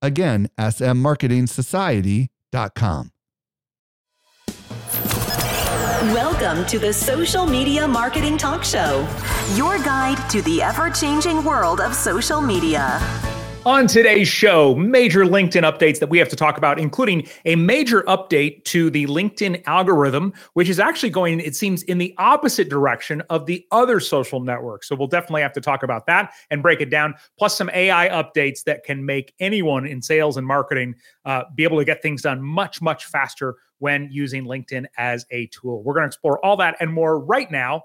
Again, 0.00 0.48
smmarketingsociety.com. 0.58 3.10
Welcome 6.14 6.64
to 6.66 6.78
the 6.78 6.92
Social 6.92 7.44
Media 7.44 7.88
Marketing 7.88 8.38
Talk 8.38 8.62
Show, 8.62 9.00
your 9.56 9.78
guide 9.78 10.30
to 10.30 10.40
the 10.42 10.62
ever 10.62 10.90
changing 10.90 11.44
world 11.44 11.80
of 11.80 11.92
social 11.94 12.40
media. 12.40 13.00
On 13.68 13.86
today's 13.86 14.28
show, 14.28 14.74
major 14.76 15.26
LinkedIn 15.26 15.60
updates 15.60 15.98
that 15.98 16.08
we 16.08 16.16
have 16.16 16.30
to 16.30 16.36
talk 16.36 16.56
about, 16.56 16.78
including 16.78 17.28
a 17.44 17.54
major 17.54 18.00
update 18.04 18.64
to 18.64 18.88
the 18.88 19.04
LinkedIn 19.04 19.62
algorithm, 19.66 20.32
which 20.54 20.70
is 20.70 20.80
actually 20.80 21.10
going, 21.10 21.38
it 21.38 21.54
seems, 21.54 21.82
in 21.82 21.98
the 21.98 22.14
opposite 22.16 22.70
direction 22.70 23.22
of 23.28 23.44
the 23.44 23.66
other 23.70 24.00
social 24.00 24.40
networks. 24.40 24.88
So 24.88 24.96
we'll 24.96 25.06
definitely 25.06 25.42
have 25.42 25.52
to 25.52 25.60
talk 25.60 25.82
about 25.82 26.06
that 26.06 26.32
and 26.50 26.62
break 26.62 26.80
it 26.80 26.88
down, 26.88 27.14
plus 27.38 27.58
some 27.58 27.68
AI 27.74 28.08
updates 28.08 28.64
that 28.64 28.84
can 28.84 29.04
make 29.04 29.34
anyone 29.38 29.86
in 29.86 30.00
sales 30.00 30.38
and 30.38 30.46
marketing 30.46 30.94
uh, 31.26 31.42
be 31.54 31.62
able 31.62 31.76
to 31.76 31.84
get 31.84 32.00
things 32.00 32.22
done 32.22 32.40
much, 32.40 32.80
much 32.80 33.04
faster 33.04 33.56
when 33.80 34.08
using 34.10 34.46
LinkedIn 34.46 34.86
as 34.96 35.26
a 35.30 35.46
tool. 35.48 35.82
We're 35.82 35.92
going 35.92 36.04
to 36.04 36.08
explore 36.08 36.42
all 36.42 36.56
that 36.56 36.76
and 36.80 36.90
more 36.90 37.20
right 37.20 37.50
now 37.50 37.84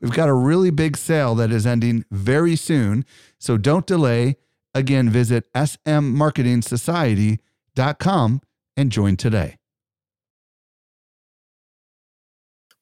We've 0.00 0.12
got 0.12 0.28
a 0.28 0.34
really 0.34 0.70
big 0.70 0.96
sale 0.96 1.36
that 1.36 1.52
is 1.52 1.64
ending 1.66 2.04
very 2.10 2.56
soon, 2.56 3.04
so 3.38 3.56
don't 3.56 3.86
delay. 3.86 4.36
Again, 4.74 5.08
visit 5.10 5.52
smmarketingsociety.com 5.52 8.40
and 8.76 8.92
join 8.92 9.16
today. 9.16 9.59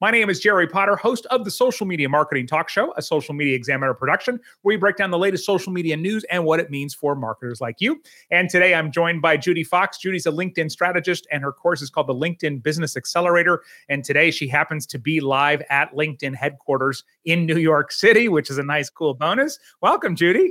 My 0.00 0.12
name 0.12 0.30
is 0.30 0.38
Jerry 0.38 0.68
Potter, 0.68 0.94
host 0.94 1.26
of 1.26 1.44
the 1.44 1.50
Social 1.50 1.84
Media 1.84 2.08
Marketing 2.08 2.46
Talk 2.46 2.68
Show, 2.68 2.94
a 2.96 3.02
social 3.02 3.34
media 3.34 3.56
examiner 3.56 3.92
production, 3.94 4.38
where 4.62 4.76
we 4.76 4.76
break 4.76 4.94
down 4.94 5.10
the 5.10 5.18
latest 5.18 5.44
social 5.44 5.72
media 5.72 5.96
news 5.96 6.22
and 6.30 6.44
what 6.44 6.60
it 6.60 6.70
means 6.70 6.94
for 6.94 7.16
marketers 7.16 7.60
like 7.60 7.80
you. 7.80 8.00
And 8.30 8.48
today 8.48 8.76
I'm 8.76 8.92
joined 8.92 9.22
by 9.22 9.36
Judi 9.36 9.66
Fox. 9.66 9.98
Judi's 9.98 10.26
a 10.26 10.30
LinkedIn 10.30 10.70
strategist, 10.70 11.26
and 11.32 11.42
her 11.42 11.50
course 11.50 11.82
is 11.82 11.90
called 11.90 12.06
the 12.06 12.14
LinkedIn 12.14 12.62
Business 12.62 12.96
Accelerator. 12.96 13.64
And 13.88 14.04
today 14.04 14.30
she 14.30 14.46
happens 14.46 14.86
to 14.86 15.00
be 15.00 15.20
live 15.20 15.62
at 15.68 15.92
LinkedIn 15.92 16.36
headquarters 16.36 17.02
in 17.24 17.44
New 17.44 17.58
York 17.58 17.90
City, 17.90 18.28
which 18.28 18.50
is 18.50 18.58
a 18.58 18.62
nice, 18.62 18.88
cool 18.90 19.14
bonus. 19.14 19.58
Welcome, 19.80 20.14
Judi. 20.14 20.50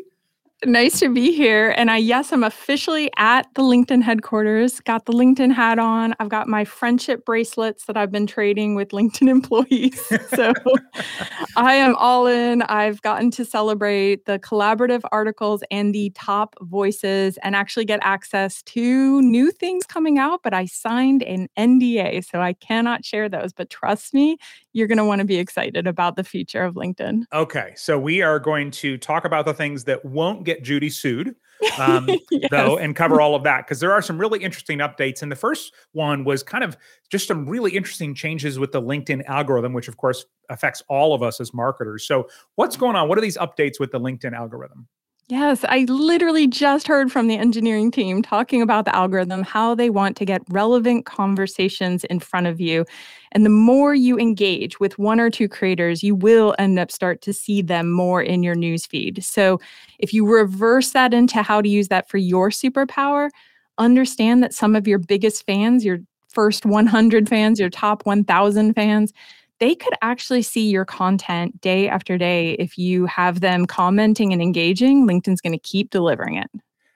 Nice 0.66 1.00
to 1.02 1.14
be 1.14 1.34
here. 1.34 1.76
And 1.78 1.92
I, 1.92 1.98
yes, 1.98 2.34
I'm 2.34 2.44
officially 2.44 3.12
at 3.16 3.46
the 3.54 3.62
LinkedIn 3.62 4.02
headquarters. 4.02 4.80
Got 4.80 5.06
the 5.06 5.14
LinkedIn 5.14 5.54
hat 5.54 5.78
on. 5.78 6.16
I've 6.20 6.30
got 6.30 6.48
my 6.48 6.66
friendship 6.66 7.24
bracelets 7.26 7.86
that 7.86 7.96
I've 7.96 8.12
been 8.12 8.26
trading 8.26 8.74
with 8.74 8.90
LinkedIn 8.90 9.30
employees. 9.30 10.02
so 10.30 10.54
I 11.58 11.76
am 11.76 11.96
all 11.98 12.26
in. 12.26 12.64
I've 12.64 13.04
gotten 13.04 13.30
to 13.32 13.46
celebrate 13.46 14.26
the 14.26 14.40
collaborative 14.40 15.02
articles 15.12 15.62
and 15.70 15.94
the 15.94 16.10
top 16.16 16.56
voices 16.62 17.38
and 17.44 17.56
actually 17.56 17.86
get 17.86 18.00
access 18.02 18.64
to 18.64 19.22
new 19.22 19.52
things 19.52 19.86
coming 19.86 20.18
out. 20.18 20.42
But 20.42 20.56
I 20.56 20.66
signed 20.66 21.22
an 21.22 21.50
NDA, 21.56 22.26
so 22.26 22.42
I 22.42 22.54
cannot 22.54 23.06
share 23.06 23.30
those. 23.30 23.54
But 23.54 23.70
trust 23.70 24.12
me, 24.12 24.38
you're 24.78 24.88
going 24.88 25.00
to 25.00 25.06
want 25.06 25.20
to 25.20 25.26
be 25.26 25.38
excited 25.38 25.88
about 25.88 26.16
the 26.16 26.24
future 26.24 26.64
of 26.64 26.76
LinkedIn. 26.76 27.24
Okay. 27.34 27.74
So 27.76 27.98
we 27.98 28.22
are 28.22 28.40
going 28.40 28.70
to 28.72 28.98
talk 29.00 29.26
about 29.26 29.46
the 29.46 29.54
things 29.54 29.86
that 29.86 30.06
won't 30.06 30.44
get 30.44 30.64
Judi 30.64 30.94
sued, 30.94 31.36
um, 31.80 32.08
yes. 32.32 32.48
though, 32.52 32.78
and 32.78 32.96
cover 32.96 33.20
all 33.20 33.34
of 33.34 33.44
that 33.44 33.66
because 33.66 33.80
there 33.80 33.92
are 33.92 34.04
some 34.04 34.20
really 34.20 34.44
interesting 34.44 34.78
updates. 34.78 35.24
And 35.24 35.32
the 35.32 35.36
first 35.36 35.74
one 35.94 36.24
was 36.24 36.44
kind 36.44 36.64
of 36.64 36.78
just 37.10 37.28
some 37.28 37.50
really 37.50 37.72
interesting 37.72 38.14
changes 38.14 38.60
with 38.60 38.72
the 38.72 38.82
LinkedIn 38.82 39.26
algorithm, 39.26 39.74
which 39.74 39.88
of 39.88 39.98
course 39.98 40.26
affects 40.50 40.84
all 40.90 41.16
of 41.16 41.24
us 41.24 41.42
as 41.42 41.56
marketers. 41.56 42.06
So, 42.06 42.30
what's 42.54 42.78
going 42.78 42.96
on? 42.96 43.10
What 43.10 43.18
are 43.18 43.22
these 43.22 43.38
updates 43.38 43.80
with 43.80 43.92
the 43.92 44.00
LinkedIn 44.00 44.34
algorithm? 44.34 44.88
Yes, 45.30 45.66
I 45.68 45.86
literally 45.90 46.48
just 46.48 46.88
heard 46.88 47.12
from 47.12 47.28
the 47.28 47.36
engineering 47.38 47.92
team 47.92 48.22
talking 48.22 48.62
about 48.62 48.86
the 48.86 48.96
algorithm, 48.96 49.44
how 49.44 49.76
they 49.76 49.90
want 49.90 50.16
to 50.18 50.26
get 50.26 50.42
relevant 50.50 51.06
conversations 51.06 52.06
in 52.06 52.20
front 52.22 52.48
of 52.48 52.62
you. 52.62 52.86
And 53.34 53.46
the 53.46 53.50
more 53.50 53.94
you 53.94 54.18
engage 54.18 54.80
with 54.80 54.98
one 54.98 55.20
or 55.20 55.30
two 55.30 55.50
creators, 55.50 56.02
you 56.02 56.16
will 56.16 56.56
end 56.58 56.80
up 56.80 56.92
start 56.92 57.22
to 57.24 57.34
see 57.34 57.62
them 57.62 57.92
more 57.92 58.22
in 58.22 58.42
your 58.42 58.56
newsfeed. 58.56 59.22
So 59.22 59.60
if 60.00 60.14
you 60.14 60.26
reverse 60.26 60.92
that 60.92 61.14
into 61.14 61.42
how 61.42 61.62
to 61.62 61.68
use 61.68 61.90
that 61.90 62.08
for 62.08 62.18
your 62.18 62.50
superpower, 62.50 63.30
understand 63.78 64.42
that 64.44 64.54
some 64.54 64.78
of 64.78 64.88
your 64.88 64.98
biggest 64.98 65.46
fans, 65.46 65.84
your 65.84 66.00
first 66.30 66.66
100 66.66 67.28
fans, 67.28 67.60
your 67.60 67.70
top 67.70 68.06
1000 68.06 68.76
fans, 68.76 69.12
they 69.60 69.76
could 69.76 69.94
actually 70.02 70.42
see 70.42 70.70
your 70.70 70.86
content 70.86 71.60
day 71.62 71.88
after 71.88 72.18
day 72.18 72.52
if 72.54 72.78
you 72.78 73.06
have 73.06 73.40
them 73.40 73.66
commenting 73.66 74.34
and 74.34 74.42
engaging 74.42 75.08
linkedin's 75.08 75.42
going 75.42 75.54
to 75.54 75.60
keep 75.60 75.90
delivering 75.90 76.36
it 76.36 76.50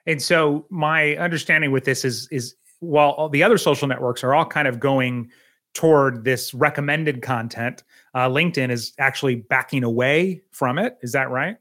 and 0.05 0.21
so 0.21 0.65
my 0.69 1.15
understanding 1.17 1.71
with 1.71 1.85
this 1.85 2.03
is 2.05 2.27
is 2.31 2.55
while 2.79 3.29
the 3.29 3.43
other 3.43 3.57
social 3.57 3.87
networks 3.87 4.23
are 4.23 4.33
all 4.33 4.45
kind 4.45 4.67
of 4.67 4.79
going 4.79 5.29
toward 5.73 6.23
this 6.23 6.53
recommended 6.53 7.21
content 7.21 7.83
uh, 8.13 8.27
linkedin 8.27 8.69
is 8.69 8.93
actually 8.99 9.35
backing 9.35 9.83
away 9.83 10.41
from 10.51 10.77
it 10.77 10.97
is 11.01 11.11
that 11.11 11.29
right 11.29 11.57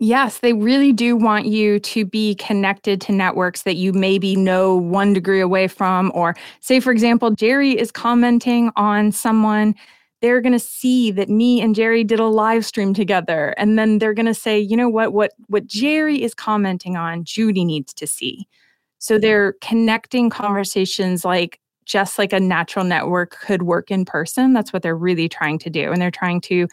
Yes, 0.00 0.38
they 0.38 0.52
really 0.52 0.92
do 0.92 1.14
want 1.14 1.46
you 1.46 1.78
to 1.78 2.04
be 2.04 2.34
connected 2.34 3.00
to 3.02 3.12
networks 3.12 3.62
that 3.62 3.76
you 3.76 3.92
maybe 3.92 4.34
know 4.34 4.74
one 4.74 5.12
degree 5.12 5.40
away 5.40 5.68
from. 5.68 6.10
Or, 6.14 6.34
say, 6.60 6.80
for 6.80 6.90
example, 6.90 7.30
Jerry 7.30 7.78
is 7.78 7.92
commenting 7.92 8.72
on 8.74 9.12
someone 9.12 9.74
they're 10.24 10.40
going 10.40 10.54
to 10.54 10.58
see 10.58 11.10
that 11.10 11.28
me 11.28 11.60
and 11.60 11.74
Jerry 11.74 12.02
did 12.02 12.18
a 12.18 12.24
live 12.24 12.64
stream 12.64 12.94
together 12.94 13.54
and 13.58 13.78
then 13.78 13.98
they're 13.98 14.14
going 14.14 14.24
to 14.24 14.32
say, 14.32 14.58
"You 14.58 14.74
know 14.74 14.88
what 14.88 15.12
what 15.12 15.32
what 15.48 15.66
Jerry 15.66 16.22
is 16.22 16.34
commenting 16.34 16.96
on, 16.96 17.24
Judi 17.24 17.62
needs 17.66 17.92
to 17.92 18.06
see." 18.06 18.48
So 18.98 19.18
they're 19.18 19.52
connecting 19.60 20.30
conversations 20.30 21.26
like 21.26 21.60
just 21.84 22.18
like 22.18 22.32
a 22.32 22.40
natural 22.40 22.86
network 22.86 23.38
could 23.38 23.64
work 23.64 23.90
in 23.90 24.06
person. 24.06 24.54
That's 24.54 24.72
what 24.72 24.82
they're 24.82 24.96
really 24.96 25.28
trying 25.28 25.58
to 25.58 25.68
do 25.68 25.92
and 25.92 26.00
they're 26.00 26.10
trying 26.10 26.40
to 26.42 26.68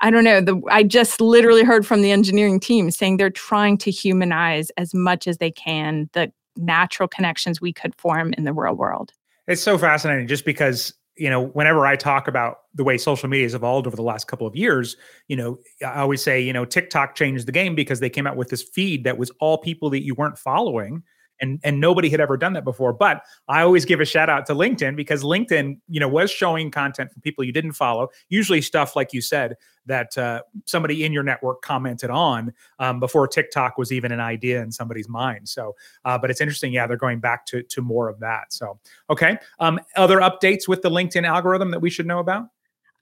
I 0.00 0.10
don't 0.10 0.22
know, 0.22 0.40
the 0.40 0.62
I 0.70 0.84
just 0.84 1.20
literally 1.20 1.64
heard 1.64 1.84
from 1.84 2.02
the 2.02 2.12
engineering 2.12 2.60
team 2.60 2.92
saying 2.92 3.16
they're 3.16 3.30
trying 3.30 3.78
to 3.78 3.90
humanize 3.90 4.70
as 4.76 4.94
much 4.94 5.26
as 5.26 5.38
they 5.38 5.50
can 5.50 6.08
the 6.12 6.30
natural 6.56 7.08
connections 7.08 7.60
we 7.60 7.72
could 7.72 7.96
form 7.96 8.32
in 8.34 8.44
the 8.44 8.52
real 8.52 8.74
world. 8.74 9.10
It's 9.48 9.62
so 9.62 9.76
fascinating 9.76 10.28
just 10.28 10.44
because 10.44 10.94
you 11.16 11.30
know, 11.30 11.46
whenever 11.46 11.86
I 11.86 11.96
talk 11.96 12.28
about 12.28 12.58
the 12.74 12.84
way 12.84 12.98
social 12.98 13.28
media 13.28 13.44
has 13.44 13.54
evolved 13.54 13.86
over 13.86 13.96
the 13.96 14.02
last 14.02 14.26
couple 14.26 14.46
of 14.46 14.54
years, 14.54 14.96
you 15.28 15.36
know, 15.36 15.58
I 15.84 16.00
always 16.00 16.22
say, 16.22 16.40
you 16.40 16.52
know, 16.52 16.64
TikTok 16.64 17.14
changed 17.14 17.46
the 17.46 17.52
game 17.52 17.74
because 17.74 18.00
they 18.00 18.10
came 18.10 18.26
out 18.26 18.36
with 18.36 18.48
this 18.48 18.62
feed 18.62 19.04
that 19.04 19.18
was 19.18 19.30
all 19.40 19.58
people 19.58 19.90
that 19.90 20.04
you 20.04 20.14
weren't 20.14 20.38
following. 20.38 21.02
And 21.40 21.60
and 21.64 21.80
nobody 21.80 22.08
had 22.08 22.20
ever 22.20 22.36
done 22.36 22.52
that 22.54 22.64
before. 22.64 22.92
But 22.92 23.22
I 23.48 23.62
always 23.62 23.84
give 23.84 24.00
a 24.00 24.04
shout 24.04 24.28
out 24.28 24.46
to 24.46 24.54
LinkedIn 24.54 24.96
because 24.96 25.22
LinkedIn, 25.22 25.78
you 25.88 26.00
know, 26.00 26.08
was 26.08 26.30
showing 26.30 26.70
content 26.70 27.12
from 27.12 27.22
people 27.22 27.44
you 27.44 27.52
didn't 27.52 27.72
follow, 27.72 28.08
usually 28.28 28.60
stuff 28.62 28.96
like 28.96 29.12
you 29.12 29.20
said 29.20 29.56
that 29.86 30.16
uh, 30.18 30.42
somebody 30.64 31.04
in 31.04 31.12
your 31.12 31.22
network 31.22 31.62
commented 31.62 32.10
on 32.10 32.52
um, 32.78 32.98
before 32.98 33.28
TikTok 33.28 33.78
was 33.78 33.92
even 33.92 34.10
an 34.12 34.20
idea 34.20 34.60
in 34.60 34.72
somebody's 34.72 35.08
mind. 35.08 35.48
So, 35.48 35.76
uh, 36.04 36.18
but 36.18 36.30
it's 36.30 36.40
interesting. 36.40 36.72
Yeah, 36.72 36.86
they're 36.86 36.96
going 36.96 37.20
back 37.20 37.46
to 37.46 37.62
to 37.62 37.82
more 37.82 38.08
of 38.08 38.20
that. 38.20 38.52
So, 38.52 38.78
okay. 39.10 39.38
Um, 39.60 39.80
other 39.96 40.18
updates 40.18 40.68
with 40.68 40.82
the 40.82 40.90
LinkedIn 40.90 41.26
algorithm 41.26 41.70
that 41.70 41.80
we 41.80 41.90
should 41.90 42.06
know 42.06 42.18
about? 42.18 42.48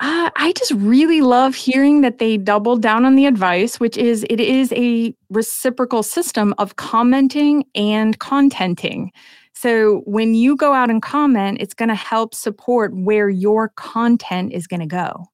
Uh, 0.06 0.28
I 0.36 0.52
just 0.52 0.72
really 0.72 1.22
love 1.22 1.54
hearing 1.54 2.02
that 2.02 2.18
they 2.18 2.36
doubled 2.36 2.82
down 2.82 3.06
on 3.06 3.14
the 3.14 3.24
advice, 3.24 3.80
which 3.80 3.96
is 3.96 4.22
it 4.28 4.38
is 4.38 4.70
a 4.72 5.14
reciprocal 5.30 6.02
system 6.02 6.54
of 6.58 6.76
commenting 6.76 7.64
and 7.74 8.18
contenting. 8.18 9.12
So 9.54 10.02
when 10.04 10.34
you 10.34 10.56
go 10.56 10.74
out 10.74 10.90
and 10.90 11.00
comment, 11.00 11.56
it's 11.58 11.72
going 11.72 11.88
to 11.88 11.94
help 11.94 12.34
support 12.34 12.94
where 12.94 13.30
your 13.30 13.70
content 13.76 14.52
is 14.52 14.66
going 14.66 14.80
to 14.80 14.86
go. 14.86 15.24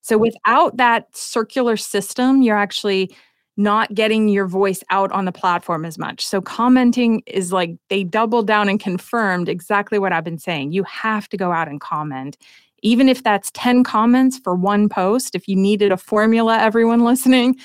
So 0.00 0.16
without 0.16 0.78
that 0.78 1.14
circular 1.14 1.76
system, 1.76 2.40
you're 2.40 2.56
actually 2.56 3.14
not 3.58 3.92
getting 3.92 4.30
your 4.30 4.46
voice 4.46 4.82
out 4.88 5.12
on 5.12 5.26
the 5.26 5.32
platform 5.32 5.84
as 5.84 5.98
much. 5.98 6.26
So 6.26 6.40
commenting 6.40 7.22
is 7.26 7.52
like 7.52 7.76
they 7.90 8.02
doubled 8.02 8.46
down 8.46 8.70
and 8.70 8.80
confirmed 8.80 9.50
exactly 9.50 9.98
what 9.98 10.14
I've 10.14 10.24
been 10.24 10.38
saying. 10.38 10.72
You 10.72 10.84
have 10.84 11.28
to 11.28 11.36
go 11.36 11.52
out 11.52 11.68
and 11.68 11.82
comment 11.82 12.38
even 12.86 13.08
if 13.08 13.22
that's 13.22 13.50
10 13.52 13.84
comments 13.84 14.38
for 14.38 14.54
one 14.54 14.88
post 14.88 15.34
if 15.34 15.48
you 15.48 15.56
needed 15.56 15.92
a 15.92 15.96
formula 15.96 16.58
everyone 16.58 17.04
listening 17.04 17.56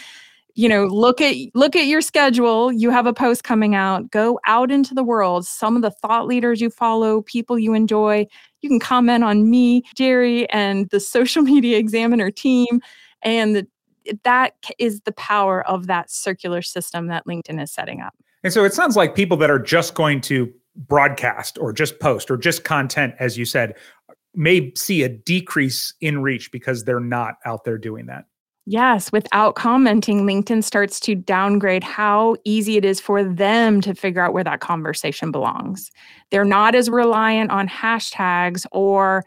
you 0.55 0.67
know 0.67 0.85
look 0.85 1.21
at 1.21 1.35
look 1.53 1.75
at 1.75 1.87
your 1.87 2.01
schedule. 2.01 2.71
You 2.71 2.89
have 2.89 3.05
a 3.05 3.13
post 3.13 3.43
coming 3.43 3.75
out. 3.75 4.11
Go 4.11 4.39
out 4.45 4.71
into 4.71 4.93
the 4.93 5.03
world. 5.03 5.45
Some 5.45 5.75
of 5.75 5.81
the 5.81 5.91
thought 5.91 6.27
leaders 6.27 6.61
you 6.61 6.69
follow 6.69 7.21
people 7.21 7.57
you 7.57 7.73
enjoy 7.73 8.27
you 8.61 8.69
can 8.69 8.79
comment 8.79 9.23
on 9.23 9.49
me 9.49 9.83
jerry 9.95 10.49
and 10.49 10.89
the 10.89 10.99
social 10.99 11.41
media 11.53 11.77
examiner 11.77 12.31
team. 12.31 12.81
And 13.23 13.55
the, 13.55 13.67
that 14.23 14.55
is 14.79 15.01
the 15.01 15.11
power 15.13 15.65
of 15.67 15.87
that 15.87 16.09
circular 16.09 16.61
system 16.61 17.07
that 17.07 17.25
linkedin 17.25 17.61
is 17.61 17.71
setting 17.71 18.01
up. 18.01 18.15
And 18.43 18.51
so 18.51 18.63
it 18.63 18.73
sounds 18.73 18.95
like 18.95 19.15
people 19.15 19.37
that 19.37 19.51
are 19.51 19.59
just 19.59 19.93
going 19.93 20.21
to 20.21 20.51
broadcast 20.75 21.57
or 21.59 21.71
just 21.73 21.99
post 21.99 22.31
or 22.31 22.37
just 22.37 22.63
content 22.63 23.13
as 23.19 23.37
you 23.37 23.45
said 23.45 23.75
may 24.33 24.71
see 24.75 25.03
a 25.03 25.09
decrease 25.09 25.93
in 26.01 26.21
reach 26.21 26.51
because 26.51 26.83
they're 26.83 26.99
not 26.99 27.35
out 27.45 27.63
there 27.63 27.77
doing 27.77 28.05
that. 28.07 28.25
Yes, 28.67 29.11
without 29.11 29.55
commenting, 29.55 30.25
LinkedIn 30.25 30.63
starts 30.63 30.99
to 31.01 31.15
downgrade 31.15 31.83
how 31.83 32.35
easy 32.45 32.77
it 32.77 32.85
is 32.85 33.01
for 33.01 33.23
them 33.23 33.81
to 33.81 33.95
figure 33.95 34.21
out 34.21 34.33
where 34.33 34.43
that 34.43 34.59
conversation 34.59 35.31
belongs. 35.31 35.89
They're 36.29 36.45
not 36.45 36.75
as 36.75 36.89
reliant 36.89 37.49
on 37.49 37.67
hashtags 37.67 38.65
or 38.71 39.25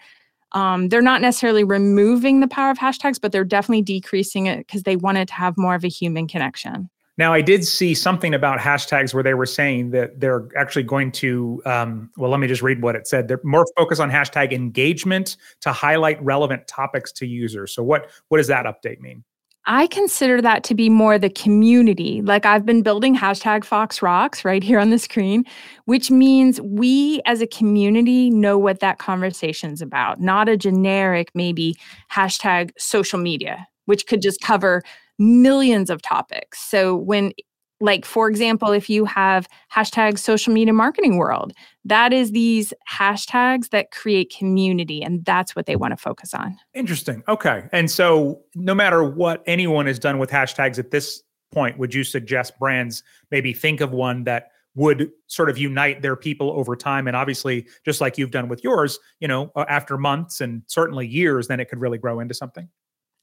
um, 0.53 0.89
they're 0.89 1.03
not 1.03 1.21
necessarily 1.21 1.65
removing 1.65 2.39
the 2.39 2.47
power 2.47 2.71
of 2.71 2.79
hashtags, 2.79 3.21
but 3.21 3.33
they're 3.33 3.45
definitely 3.45 3.83
decreasing 3.83 4.47
it 4.47 4.59
because 4.59 4.85
they 4.85 4.95
wanted 4.95 5.27
to 5.29 5.35
have 5.35 5.59
more 5.59 5.75
of 5.75 5.85
a 5.85 5.89
human 5.89 6.29
connection. 6.29 6.89
Now, 7.17 7.33
I 7.33 7.43
did 7.43 7.65
see 7.65 7.95
something 7.95 8.35
about 8.35 8.59
hashtags 8.59 9.15
where 9.15 9.23
they 9.23 9.35
were 9.35 9.47
saying 9.47 9.91
that 9.91 10.19
they're 10.19 10.49
actually 10.57 10.83
going 10.83 11.13
to, 11.13 11.63
um, 11.65 12.11
well, 12.17 12.31
let 12.31 12.41
me 12.41 12.49
just 12.49 12.63
read 12.63 12.83
what 12.83 12.97
it 12.97 13.07
said. 13.07 13.29
They're 13.29 13.41
more 13.45 13.65
focused 13.77 14.01
on 14.01 14.11
hashtag 14.11 14.53
engagement 14.53 15.37
to 15.61 15.73
highlight 15.73 16.23
relevant 16.23 16.67
topics 16.67 17.13
to 17.13 17.27
users. 17.27 17.73
So, 17.73 17.85
what 17.85 18.11
what 18.29 18.39
does 18.39 18.49
that 18.49 18.67
update 18.67 19.01
mean? 19.01 19.23
I 19.67 19.87
consider 19.87 20.43
that 20.43 20.63
to 20.65 20.75
be 20.75 20.91
more 20.91 21.19
the 21.19 21.31
community. 21.31 22.21
Like 22.21 22.45
I've 22.45 22.67
been 22.67 22.83
building 22.83 23.17
hashtag 23.17 23.65
Fox 23.65 24.03
Rocks 24.03 24.45
right 24.45 24.63
here 24.63 24.79
on 24.79 24.91
the 24.91 24.99
screen, 24.99 25.45
which 25.87 26.11
means 26.11 26.61
we 26.61 27.23
as 27.25 27.41
a 27.41 27.47
community 27.47 28.29
know 28.29 28.59
what 28.59 28.81
that 28.81 28.99
conversation's 28.99 29.81
about, 29.81 30.21
not 30.21 30.51
a 30.51 30.57
generic 30.57 31.31
maybe 31.35 31.77
hashtag 32.13 32.73
social 32.77 33.19
media, 33.19 33.67
which 33.87 34.07
could 34.07 34.21
just 34.21 34.41
cover 34.43 34.83
millions 35.19 35.91
of 35.91 36.03
topics. 36.03 36.61
So 36.61 36.97
when 36.97 37.33
like 37.81 38.05
for 38.05 38.29
example 38.29 38.71
if 38.71 38.89
you 38.89 39.05
have 39.05 39.49
hashtag 39.73 40.19
social 40.19 40.53
media 40.53 40.73
marketing 40.73 41.19
world 41.19 41.53
that 41.85 42.13
is 42.13 42.31
these 42.31 42.73
hashtags 42.91 43.71
that 43.71 43.91
create 43.91 44.33
community 44.37 45.03
and 45.03 45.25
that's 45.25 45.57
what 45.57 45.67
they 45.67 45.77
want 45.77 45.93
to 45.93 45.97
focus 45.97 46.33
on. 46.35 46.57
Interesting 46.73 47.23
okay. 47.29 47.65
And 47.73 47.91
so 47.91 48.41
no 48.55 48.75
matter 48.75 49.03
what 49.03 49.43
anyone 49.47 49.87
has 49.87 49.99
done 49.99 50.19
with 50.19 50.31
hashtags 50.31 50.79
at 50.79 50.91
this 50.91 51.23
point 51.53 51.79
would 51.79 51.93
you 51.93 52.05
suggest 52.05 52.59
brands 52.59 53.03
maybe 53.31 53.53
think 53.53 53.81
of 53.81 53.91
one 53.91 54.25
that 54.25 54.51
would 54.77 55.11
sort 55.27 55.49
of 55.51 55.59
unite 55.59 56.03
their 56.03 56.17
people 56.17 56.51
over 56.51 56.75
time? 56.75 57.07
And 57.07 57.17
obviously 57.17 57.67
just 57.85 58.01
like 58.01 58.19
you've 58.19 58.31
done 58.31 58.49
with 58.49 58.63
yours 58.63 58.99
you 59.19 59.27
know 59.27 59.51
uh, 59.57 59.65
after 59.69 59.99
months 59.99 60.41
and 60.41 60.63
certainly 60.69 61.07
years 61.07 61.49
then 61.49 61.59
it 61.59 61.69
could 61.69 61.81
really 61.81 61.99
grow 61.99 62.21
into 62.21 62.35
something 62.35 62.69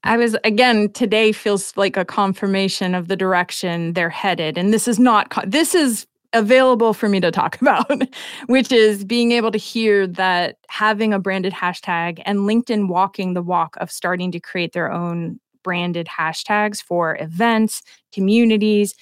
I 0.04 0.16
was 0.16 0.36
again 0.44 0.90
today 0.92 1.32
feels 1.32 1.76
like 1.76 1.96
a 1.96 2.04
confirmation 2.04 2.94
of 2.94 3.08
the 3.08 3.16
direction 3.16 3.92
they're 3.92 4.10
headed 4.10 4.58
and 4.58 4.72
this 4.72 4.88
is 4.88 4.98
not 4.98 5.32
this 5.46 5.74
is 5.74 6.06
available 6.32 6.94
for 6.94 7.08
me 7.08 7.20
to 7.20 7.30
talk 7.30 7.60
about 7.60 8.02
which 8.46 8.72
is 8.72 9.04
being 9.04 9.32
able 9.32 9.52
to 9.52 9.58
hear 9.58 10.06
that 10.06 10.56
having 10.68 11.12
a 11.12 11.18
branded 11.18 11.52
hashtag 11.52 12.20
and 12.24 12.40
LinkedIn 12.40 12.88
walking 12.88 13.34
the 13.34 13.42
walk 13.42 13.76
of 13.76 13.90
starting 13.90 14.32
to 14.32 14.40
create 14.40 14.72
their 14.72 14.90
own 14.90 15.38
branded 15.62 16.06
hashtags 16.06 16.82
for 16.82 17.16
events, 17.20 17.82
communities, 18.12 18.94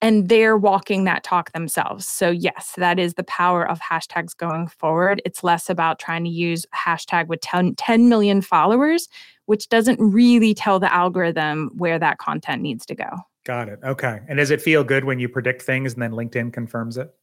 and 0.00 0.28
they're 0.28 0.56
walking 0.56 1.04
that 1.04 1.24
talk 1.24 1.52
themselves. 1.52 2.06
So, 2.06 2.30
yes, 2.30 2.74
that 2.76 2.98
is 2.98 3.14
the 3.14 3.24
power 3.24 3.68
of 3.68 3.80
hashtags 3.80 4.36
going 4.36 4.68
forward. 4.68 5.20
It's 5.24 5.42
less 5.42 5.68
about 5.68 5.98
trying 5.98 6.24
to 6.24 6.30
use 6.30 6.66
hashtag 6.74 7.26
with 7.26 7.40
10, 7.40 7.74
10 7.74 8.08
million 8.08 8.40
followers, 8.40 9.08
which 9.48 9.70
doesn't 9.70 9.98
really 9.98 10.52
tell 10.52 10.78
the 10.78 10.92
algorithm 10.92 11.70
where 11.74 11.98
that 11.98 12.18
content 12.18 12.60
needs 12.60 12.84
to 12.84 12.94
go. 12.94 13.08
Got 13.46 13.70
it. 13.70 13.78
Okay. 13.82 14.20
And 14.28 14.36
does 14.36 14.50
it 14.50 14.60
feel 14.60 14.84
good 14.84 15.04
when 15.04 15.18
you 15.18 15.26
predict 15.26 15.62
things 15.62 15.94
and 15.94 16.02
then 16.02 16.12
LinkedIn 16.12 16.52
confirms 16.52 16.98
it? 16.98 17.14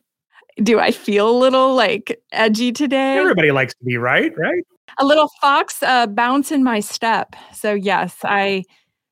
Do 0.64 0.80
I 0.80 0.90
feel 0.90 1.30
a 1.30 1.38
little 1.38 1.76
like 1.76 2.20
edgy 2.32 2.72
today? 2.72 3.20
Everybody 3.20 3.52
likes 3.52 3.76
to 3.76 3.84
be 3.86 3.98
right, 3.98 4.36
right? 4.36 4.64
A 4.98 5.06
little 5.06 5.30
fox 5.40 5.84
uh, 5.84 6.08
bounce 6.08 6.52
in 6.52 6.64
my 6.64 6.80
step. 6.80 7.36
So, 7.54 7.76
yes, 7.76 8.18
I 8.24 8.64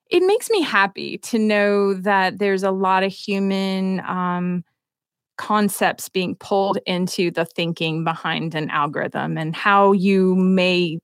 it 0.10 0.22
makes 0.26 0.50
me 0.50 0.64
happy 0.64 1.20
to 1.20 1.38
know 1.38 1.94
that 1.94 2.40
there's 2.40 2.64
a 2.64 2.72
lot 2.72 3.04
of 3.04 3.12
human 3.12 4.00
um, 4.08 4.64
concepts 5.38 6.10
being 6.10 6.36
pulled 6.38 6.80
into 6.88 7.30
the 7.30 7.46
thinking 7.46 8.04
behind 8.04 8.56
an 8.56 8.72
algorithm 8.72 9.38
and 9.38 9.56
how 9.56 9.92
you 9.92 10.34
may 10.36 10.98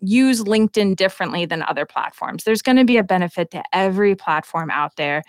use 0.00 0.42
LinkedIn 0.42 0.96
differently 0.96 1.46
than 1.46 1.62
other 1.62 1.86
platforms. 1.86 2.44
There's 2.44 2.62
going 2.62 2.76
to 2.76 2.84
be 2.84 2.96
a 2.96 3.04
benefit 3.04 3.50
to 3.52 3.62
every 3.72 4.14
platform 4.14 4.70
out 4.70 4.96
there. 4.96 5.22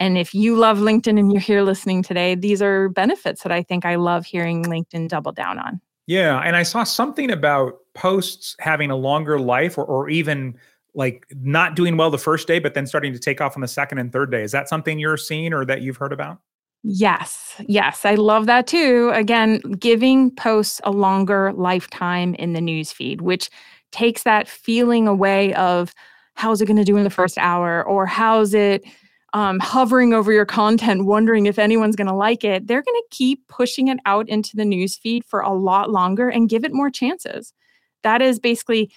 And 0.00 0.18
if 0.18 0.34
you 0.34 0.56
love 0.56 0.78
LinkedIn 0.78 1.18
and 1.18 1.32
you're 1.32 1.40
here 1.40 1.62
listening 1.62 2.02
today, 2.02 2.34
these 2.34 2.60
are 2.60 2.88
benefits 2.88 3.42
that 3.42 3.52
I 3.52 3.62
think 3.62 3.84
I 3.84 3.94
love 3.94 4.26
hearing 4.26 4.64
LinkedIn 4.64 5.08
double 5.08 5.32
down 5.32 5.58
on. 5.58 5.80
Yeah. 6.06 6.40
And 6.40 6.56
I 6.56 6.64
saw 6.64 6.84
something 6.84 7.30
about 7.30 7.78
posts 7.94 8.56
having 8.58 8.90
a 8.90 8.96
longer 8.96 9.38
life 9.38 9.78
or, 9.78 9.84
or 9.84 10.08
even 10.08 10.58
like 10.94 11.26
not 11.34 11.74
doing 11.74 11.96
well 11.96 12.10
the 12.10 12.18
first 12.18 12.46
day, 12.46 12.58
but 12.58 12.74
then 12.74 12.86
starting 12.86 13.12
to 13.12 13.18
take 13.18 13.40
off 13.40 13.56
on 13.56 13.60
the 13.60 13.68
second 13.68 13.98
and 13.98 14.12
third 14.12 14.30
day. 14.30 14.42
Is 14.42 14.52
that 14.52 14.68
something 14.68 14.98
you're 14.98 15.16
seeing 15.16 15.52
or 15.52 15.64
that 15.64 15.82
you've 15.82 15.96
heard 15.96 16.12
about? 16.12 16.38
Yes, 16.86 17.54
yes, 17.66 18.04
I 18.04 18.14
love 18.14 18.44
that 18.44 18.66
too. 18.66 19.10
Again, 19.14 19.58
giving 19.78 20.30
posts 20.30 20.82
a 20.84 20.90
longer 20.90 21.50
lifetime 21.54 22.34
in 22.34 22.52
the 22.52 22.60
newsfeed, 22.60 23.22
which 23.22 23.48
takes 23.94 24.24
that 24.24 24.48
feeling 24.48 25.06
away 25.06 25.54
of 25.54 25.94
how's 26.34 26.60
it 26.60 26.66
going 26.66 26.76
to 26.76 26.84
do 26.84 26.96
in 26.96 27.04
the 27.04 27.10
first 27.10 27.38
hour 27.38 27.82
or 27.84 28.06
how's 28.06 28.52
it 28.52 28.84
um, 29.34 29.58
hovering 29.60 30.12
over 30.12 30.32
your 30.32 30.46
content, 30.46 31.06
wondering 31.06 31.46
if 31.46 31.58
anyone's 31.58 31.96
going 31.96 32.06
to 32.06 32.14
like 32.14 32.44
it. 32.44 32.66
They're 32.66 32.82
going 32.82 33.02
to 33.02 33.16
keep 33.16 33.46
pushing 33.48 33.88
it 33.88 33.98
out 34.04 34.28
into 34.28 34.56
the 34.56 34.62
newsfeed 34.62 35.24
for 35.24 35.40
a 35.40 35.52
lot 35.52 35.90
longer 35.90 36.28
and 36.28 36.48
give 36.48 36.64
it 36.64 36.72
more 36.72 36.90
chances. 36.90 37.52
That 38.02 38.20
is 38.20 38.38
basically 38.38 38.92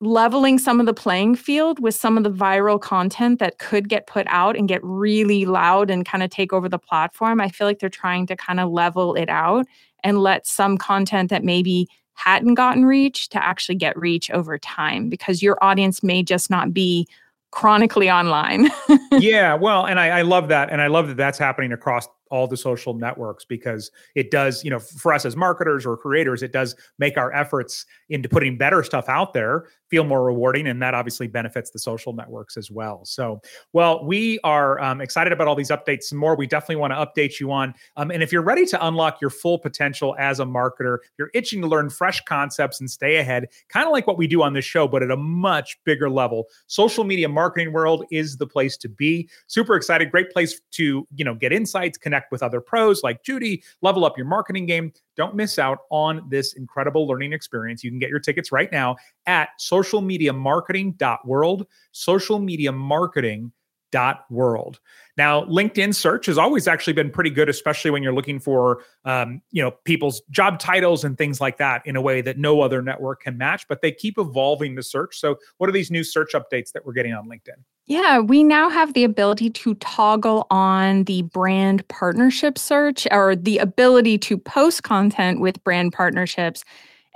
leveling 0.00 0.58
some 0.58 0.78
of 0.78 0.86
the 0.86 0.94
playing 0.94 1.34
field 1.34 1.80
with 1.80 1.94
some 1.94 2.16
of 2.16 2.22
the 2.22 2.30
viral 2.30 2.80
content 2.80 3.40
that 3.40 3.58
could 3.58 3.88
get 3.88 4.06
put 4.06 4.26
out 4.28 4.56
and 4.56 4.68
get 4.68 4.80
really 4.84 5.44
loud 5.44 5.90
and 5.90 6.06
kind 6.06 6.22
of 6.22 6.30
take 6.30 6.52
over 6.52 6.68
the 6.68 6.78
platform. 6.78 7.40
I 7.40 7.48
feel 7.48 7.66
like 7.66 7.80
they're 7.80 7.88
trying 7.88 8.26
to 8.28 8.36
kind 8.36 8.60
of 8.60 8.70
level 8.70 9.14
it 9.16 9.28
out 9.28 9.66
and 10.04 10.22
let 10.22 10.46
some 10.46 10.78
content 10.78 11.30
that 11.30 11.44
maybe 11.44 11.88
hadn't 12.18 12.54
gotten 12.54 12.84
reach 12.84 13.28
to 13.28 13.42
actually 13.42 13.76
get 13.76 13.96
reach 13.96 14.28
over 14.32 14.58
time 14.58 15.08
because 15.08 15.40
your 15.40 15.56
audience 15.62 16.02
may 16.02 16.20
just 16.20 16.50
not 16.50 16.74
be 16.74 17.06
chronically 17.52 18.10
online. 18.10 18.68
yeah, 19.12 19.54
well, 19.54 19.86
and 19.86 20.00
I, 20.00 20.18
I, 20.18 20.22
love 20.22 20.48
that, 20.48 20.70
and 20.70 20.82
I 20.82 20.88
love 20.88 21.06
that 21.06 21.16
that's 21.16 21.38
happening 21.38 21.72
across 21.72 22.08
all 22.30 22.46
the 22.46 22.56
social 22.56 22.94
networks 22.94 23.44
because 23.44 23.90
it 24.14 24.30
does, 24.30 24.64
you 24.64 24.70
know, 24.70 24.78
for 24.78 25.12
us 25.12 25.24
as 25.24 25.36
marketers 25.36 25.86
or 25.86 25.96
creators, 25.96 26.42
it 26.42 26.52
does 26.52 26.74
make 26.98 27.16
our 27.16 27.32
efforts 27.32 27.86
into 28.08 28.28
putting 28.28 28.56
better 28.56 28.82
stuff 28.82 29.08
out 29.08 29.32
there 29.34 29.66
feel 29.88 30.04
more 30.04 30.24
rewarding. 30.24 30.66
And 30.66 30.80
that 30.82 30.94
obviously 30.94 31.26
benefits 31.26 31.70
the 31.70 31.78
social 31.78 32.12
networks 32.12 32.56
as 32.56 32.70
well. 32.70 33.04
So, 33.04 33.40
well, 33.72 34.04
we 34.04 34.38
are 34.44 34.80
um, 34.80 35.00
excited 35.00 35.32
about 35.32 35.48
all 35.48 35.54
these 35.54 35.70
updates. 35.70 36.04
Some 36.04 36.18
more 36.18 36.36
we 36.36 36.46
definitely 36.46 36.76
want 36.76 36.92
to 36.92 36.96
update 36.96 37.40
you 37.40 37.50
on. 37.50 37.74
Um, 37.96 38.10
and 38.10 38.22
if 38.22 38.32
you're 38.32 38.42
ready 38.42 38.66
to 38.66 38.86
unlock 38.86 39.20
your 39.20 39.30
full 39.30 39.58
potential 39.58 40.14
as 40.18 40.40
a 40.40 40.44
marketer, 40.44 40.98
you're 41.18 41.30
itching 41.34 41.60
to 41.62 41.66
learn 41.66 41.90
fresh 41.90 42.22
concepts 42.24 42.80
and 42.80 42.90
stay 42.90 43.16
ahead, 43.16 43.46
kind 43.68 43.86
of 43.86 43.92
like 43.92 44.06
what 44.06 44.18
we 44.18 44.26
do 44.26 44.42
on 44.42 44.52
this 44.52 44.64
show, 44.64 44.86
but 44.86 45.02
at 45.02 45.10
a 45.10 45.16
much 45.16 45.78
bigger 45.84 46.10
level. 46.10 46.46
Social 46.66 47.04
media 47.04 47.28
marketing 47.28 47.72
world 47.72 48.04
is 48.10 48.36
the 48.36 48.46
place 48.46 48.76
to 48.78 48.88
be. 48.88 49.28
Super 49.46 49.74
excited. 49.74 50.10
Great 50.10 50.30
place 50.30 50.60
to, 50.72 51.06
you 51.16 51.24
know, 51.24 51.34
get 51.34 51.52
insights, 51.52 51.96
connect 51.96 52.17
with 52.30 52.42
other 52.42 52.60
pros 52.60 53.02
like 53.02 53.22
Judy, 53.22 53.62
level 53.82 54.04
up 54.04 54.16
your 54.16 54.26
marketing 54.26 54.66
game. 54.66 54.92
Don't 55.16 55.34
miss 55.34 55.58
out 55.58 55.78
on 55.90 56.22
this 56.28 56.52
incredible 56.54 57.06
learning 57.06 57.32
experience. 57.32 57.82
You 57.82 57.90
can 57.90 57.98
get 57.98 58.10
your 58.10 58.20
tickets 58.20 58.52
right 58.52 58.70
now 58.70 58.96
at 59.26 59.48
socialmediamarketing.world, 59.60 61.66
socialmediamarketing.world. 61.94 63.52
Now, 63.92 65.44
LinkedIn 65.44 65.94
search 65.94 66.26
has 66.26 66.38
always 66.38 66.68
actually 66.68 66.92
been 66.92 67.10
pretty 67.10 67.30
good, 67.30 67.48
especially 67.48 67.90
when 67.90 68.02
you're 68.02 68.14
looking 68.14 68.38
for, 68.38 68.82
um, 69.04 69.42
you 69.50 69.62
know, 69.62 69.72
people's 69.84 70.20
job 70.30 70.58
titles 70.58 71.04
and 71.04 71.18
things 71.18 71.40
like 71.40 71.58
that 71.58 71.84
in 71.86 71.96
a 71.96 72.00
way 72.00 72.20
that 72.20 72.38
no 72.38 72.60
other 72.60 72.82
network 72.82 73.22
can 73.22 73.36
match. 73.36 73.66
But 73.68 73.82
they 73.82 73.90
keep 73.90 74.18
evolving 74.18 74.74
the 74.74 74.82
search. 74.82 75.18
So, 75.18 75.36
what 75.56 75.68
are 75.68 75.72
these 75.72 75.90
new 75.90 76.04
search 76.04 76.32
updates 76.34 76.72
that 76.72 76.86
we're 76.86 76.92
getting 76.92 77.14
on 77.14 77.28
LinkedIn? 77.28 77.62
Yeah, 77.86 78.18
we 78.18 78.44
now 78.44 78.68
have 78.68 78.92
the 78.92 79.04
ability 79.04 79.48
to 79.50 79.74
toggle 79.76 80.46
on 80.50 81.04
the 81.04 81.22
brand 81.22 81.88
partnership 81.88 82.58
search 82.58 83.08
or 83.10 83.34
the 83.34 83.58
ability 83.58 84.18
to 84.18 84.36
post 84.36 84.82
content 84.82 85.40
with 85.40 85.64
brand 85.64 85.94
partnerships. 85.94 86.64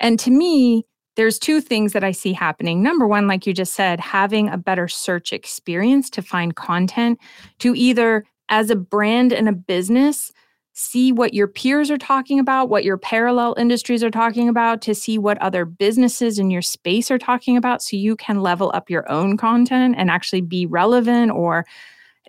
And 0.00 0.19
to 0.21 0.31
me, 0.31 0.87
there's 1.16 1.38
two 1.38 1.61
things 1.61 1.92
that 1.92 2.04
I 2.04 2.12
see 2.12 2.33
happening. 2.33 2.83
Number 2.83 3.07
one, 3.07 3.26
like 3.26 3.47
you 3.47 3.52
just 3.52 3.75
said, 3.75 4.00
having 4.00 4.49
a 4.49 4.57
better 4.57 4.88
search 4.88 5.33
experience 5.33 6.09
to 6.11 6.23
find 6.23 6.57
content 6.57 7.19
to 7.59 7.75
either 7.75 8.25
as 8.49 8.71
a 8.71 8.76
brand 8.76 9.33
and 9.33 9.49
a 9.49 9.52
business 9.52 10.33
see 10.75 11.12
what 11.12 11.35
your 11.35 11.47
peers 11.47 11.90
are 11.90 11.99
talking 11.99 12.38
about, 12.38 12.71
what 12.71 12.85
your 12.85 12.97
parallel 12.97 13.54
industries 13.59 14.02
are 14.02 14.11
talking 14.11 14.49
about, 14.49 14.81
to 14.83 14.95
see 14.95 15.19
what 15.19 15.38
other 15.38 15.64
businesses 15.64 16.38
in 16.38 16.50
your 16.50 16.62
space 16.62 17.11
are 17.11 17.19
talking 17.19 17.57
about 17.57 17.83
so 17.83 17.97
you 17.97 18.16
can 18.16 18.40
level 18.40 18.71
up 18.75 18.88
your 18.88 19.11
own 19.11 19.37
content 19.37 19.95
and 19.99 20.11
actually 20.11 20.40
be 20.40 20.64
relevant 20.64 21.31
or 21.31 21.66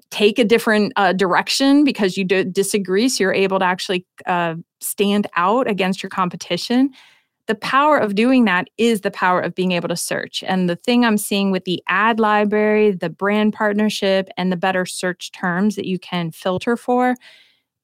take 0.09 0.37
a 0.39 0.43
different 0.43 0.91
uh, 0.95 1.13
direction 1.13 1.83
because 1.83 2.17
you 2.17 2.25
disagree. 2.25 3.07
So 3.07 3.23
you're 3.23 3.33
able 3.33 3.59
to 3.59 3.65
actually 3.65 4.05
uh, 4.25 4.55
stand 4.81 5.27
out 5.35 5.69
against 5.69 6.03
your 6.03 6.09
competition. 6.09 6.91
The 7.47 7.55
power 7.55 7.97
of 7.97 8.15
doing 8.15 8.45
that 8.45 8.69
is 8.77 9.01
the 9.01 9.11
power 9.11 9.41
of 9.41 9.53
being 9.53 9.73
able 9.73 9.89
to 9.89 9.97
search. 9.97 10.43
And 10.47 10.69
the 10.69 10.77
thing 10.77 11.03
I'm 11.03 11.17
seeing 11.17 11.51
with 11.51 11.65
the 11.65 11.83
ad 11.87 12.19
library, 12.19 12.91
the 12.91 13.09
brand 13.09 13.53
partnership, 13.53 14.29
and 14.37 14.51
the 14.51 14.57
better 14.57 14.85
search 14.85 15.31
terms 15.33 15.75
that 15.75 15.85
you 15.85 15.99
can 15.99 16.31
filter 16.31 16.77
for 16.77 17.15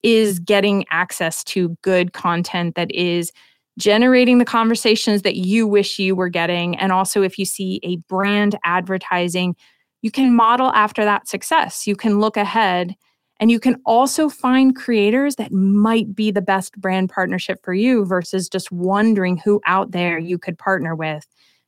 is 0.01 0.39
getting 0.39 0.85
access 0.91 1.43
to 1.43 1.77
good 1.81 2.13
content 2.13 2.75
that 2.75 2.89
is 2.95 3.33
generating 3.77 4.37
the 4.37 4.45
conversations 4.45 5.23
that 5.23 5.35
you 5.35 5.67
wish 5.67 5.99
you 5.99 6.15
were 6.15 6.29
getting. 6.29 6.77
And 6.77 6.91
also, 6.91 7.21
if 7.21 7.37
you 7.37 7.45
see 7.45 7.81
a 7.83 7.97
brand 8.07 8.55
advertising, 8.63 9.55
you 10.01 10.11
can 10.11 10.33
model 10.33 10.71
after 10.73 11.03
that 11.03 11.27
success. 11.27 11.85
You 11.85 11.97
can 11.97 12.19
look 12.19 12.37
ahead 12.37 12.95
and 13.39 13.49
you 13.49 13.59
can 13.59 13.81
also 13.85 14.29
find 14.29 14.75
creators 14.75 15.35
that 15.35 15.51
might 15.51 16.13
be 16.13 16.31
the 16.31 16.41
best 16.41 16.79
brand 16.79 17.09
partnership 17.09 17.59
for 17.63 17.73
you 17.73 18.05
versus 18.05 18.49
just 18.49 18.71
wondering 18.71 19.37
who 19.37 19.61
out 19.65 19.91
there 19.91 20.19
you 20.19 20.37
could 20.37 20.57
partner 20.57 20.95
with 20.95 21.25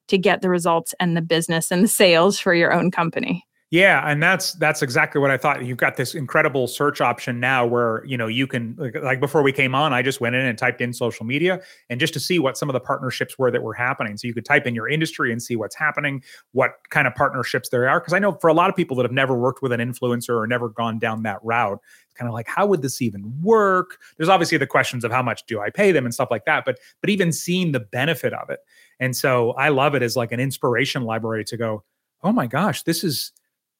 to 0.08 0.18
get 0.18 0.42
the 0.42 0.50
results 0.50 0.94
and 1.00 1.16
the 1.16 1.22
business 1.22 1.72
and 1.72 1.84
the 1.84 1.88
sales 1.88 2.38
for 2.38 2.54
your 2.54 2.74
own 2.74 2.92
company. 2.92 3.46
Yeah, 3.74 4.04
and 4.06 4.22
that's 4.22 4.52
that's 4.54 4.82
exactly 4.82 5.22
what 5.22 5.32
I 5.32 5.38
thought. 5.38 5.64
You've 5.64 5.78
got 5.78 5.96
this 5.96 6.14
incredible 6.14 6.68
search 6.68 7.00
option 7.00 7.40
now 7.40 7.66
where, 7.66 8.04
you 8.06 8.18
know, 8.18 8.28
you 8.28 8.46
can 8.46 8.76
like, 8.78 8.96
like, 9.02 9.20
before 9.22 9.42
we 9.44 9.54
came 9.54 9.74
on, 9.74 9.94
I 9.94 10.02
just 10.02 10.20
went 10.20 10.36
in 10.36 10.46
and 10.46 10.58
typed 10.58 10.82
in 10.82 10.92
social 10.92 11.26
media 11.26 11.62
and 11.90 11.98
just 11.98 12.14
to 12.16 12.20
see 12.20 12.38
what 12.38 12.58
some 12.58 12.68
of 12.68 12.74
the 12.74 12.82
partnerships 12.82 13.40
were 13.40 13.50
that 13.50 13.64
were 13.64 13.74
happening. 13.74 14.18
So 14.18 14.28
you 14.28 14.34
could 14.34 14.44
type 14.44 14.68
in 14.68 14.76
your 14.76 14.90
industry 14.90 15.32
and 15.32 15.42
see 15.42 15.56
what's 15.56 15.76
happening, 15.76 16.22
what 16.52 16.72
kind 16.90 17.08
of 17.08 17.16
partnerships 17.16 17.70
there 17.70 17.88
are 17.88 18.02
because 18.02 18.12
I 18.12 18.20
know 18.20 18.34
for 18.34 18.50
a 18.50 18.54
lot 18.54 18.70
of 18.70 18.76
people 18.76 18.98
that 18.98 19.04
have 19.04 19.14
never 19.14 19.38
worked 19.38 19.62
with 19.62 19.72
an 19.72 19.80
influencer 19.80 20.36
or 20.36 20.46
never 20.48 20.68
gone 20.68 21.00
down 21.00 21.24
that 21.24 21.40
route, 21.42 21.80
it's 22.04 22.14
kind 22.14 22.28
of 22.28 22.34
like 22.34 22.48
how 22.50 22.66
would 22.66 22.82
this 22.82 23.02
even 23.02 23.34
work? 23.42 24.00
There's 24.18 24.28
obviously 24.30 24.58
the 24.58 24.68
questions 24.68 25.06
of 25.06 25.14
how 25.14 25.24
much 25.24 25.46
do 25.46 25.62
I 25.62 25.70
pay 25.70 25.94
them 25.94 26.04
and 26.04 26.14
stuff 26.14 26.28
like 26.30 26.44
that, 26.44 26.66
but 26.66 26.78
but 27.00 27.10
even 27.10 27.32
seeing 27.32 27.72
the 27.72 27.80
benefit 27.80 28.34
of 28.34 28.50
it. 28.50 28.60
And 29.00 29.16
so 29.16 29.52
I 29.52 29.70
love 29.70 29.96
it 29.96 30.04
as 30.04 30.18
like 30.18 30.34
an 30.34 30.42
inspiration 30.42 31.04
library 31.04 31.46
to 31.46 31.56
go, 31.56 31.84
"Oh 32.22 32.34
my 32.34 32.48
gosh, 32.48 32.84
this 32.84 33.04
is 33.06 33.32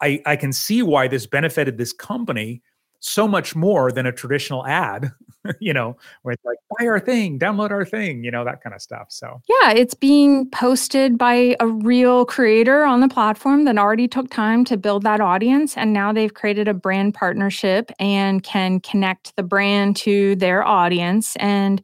I, 0.02 0.22
I 0.26 0.36
can 0.36 0.54
see 0.54 0.82
why 0.82 1.08
this 1.08 1.26
benefited 1.26 1.78
this 1.78 1.94
company 1.94 2.62
so 3.02 3.28
much 3.28 3.56
more 3.56 3.92
than 3.92 4.06
a 4.06 4.12
traditional 4.12 4.66
ad, 4.66 5.12
you 5.60 5.74
know, 5.74 5.98
where 6.22 6.34
it's 6.34 6.46
like, 6.46 6.58
buy 6.78 6.86
our 6.86 7.00
thing, 7.00 7.40
download 7.40 7.72
our 7.72 7.84
thing, 7.84 8.24
you 8.24 8.30
know, 8.30 8.46
that 8.46 8.62
kind 8.62 8.76
of 8.76 8.82
stuff. 8.82 9.08
So, 9.10 9.42
yeah, 9.50 9.72
it's 9.72 9.96
being 9.96 10.50
posted 10.52 11.18
by 11.18 11.56
a 11.60 11.68
real 11.68 12.26
creator 12.26 12.84
on 12.84 13.02
the 13.02 13.10
platform 13.10 13.66
that 13.66 13.78
already 13.78 14.08
took 14.08 14.30
time 14.30 14.64
to 14.66 14.78
build 14.78 15.04
that 15.04 15.20
audience. 15.20 15.76
And 15.76 15.94
now 15.94 16.14
they've 16.14 16.34
created 16.34 16.68
a 16.68 16.76
brand 16.76 17.16
partnership 17.16 17.92
and 18.00 18.44
can 18.44 18.80
connect 18.80 19.36
the 19.36 19.44
brand 19.44 19.96
to 19.98 20.36
their 20.36 20.64
audience. 20.64 21.36
And 21.38 21.82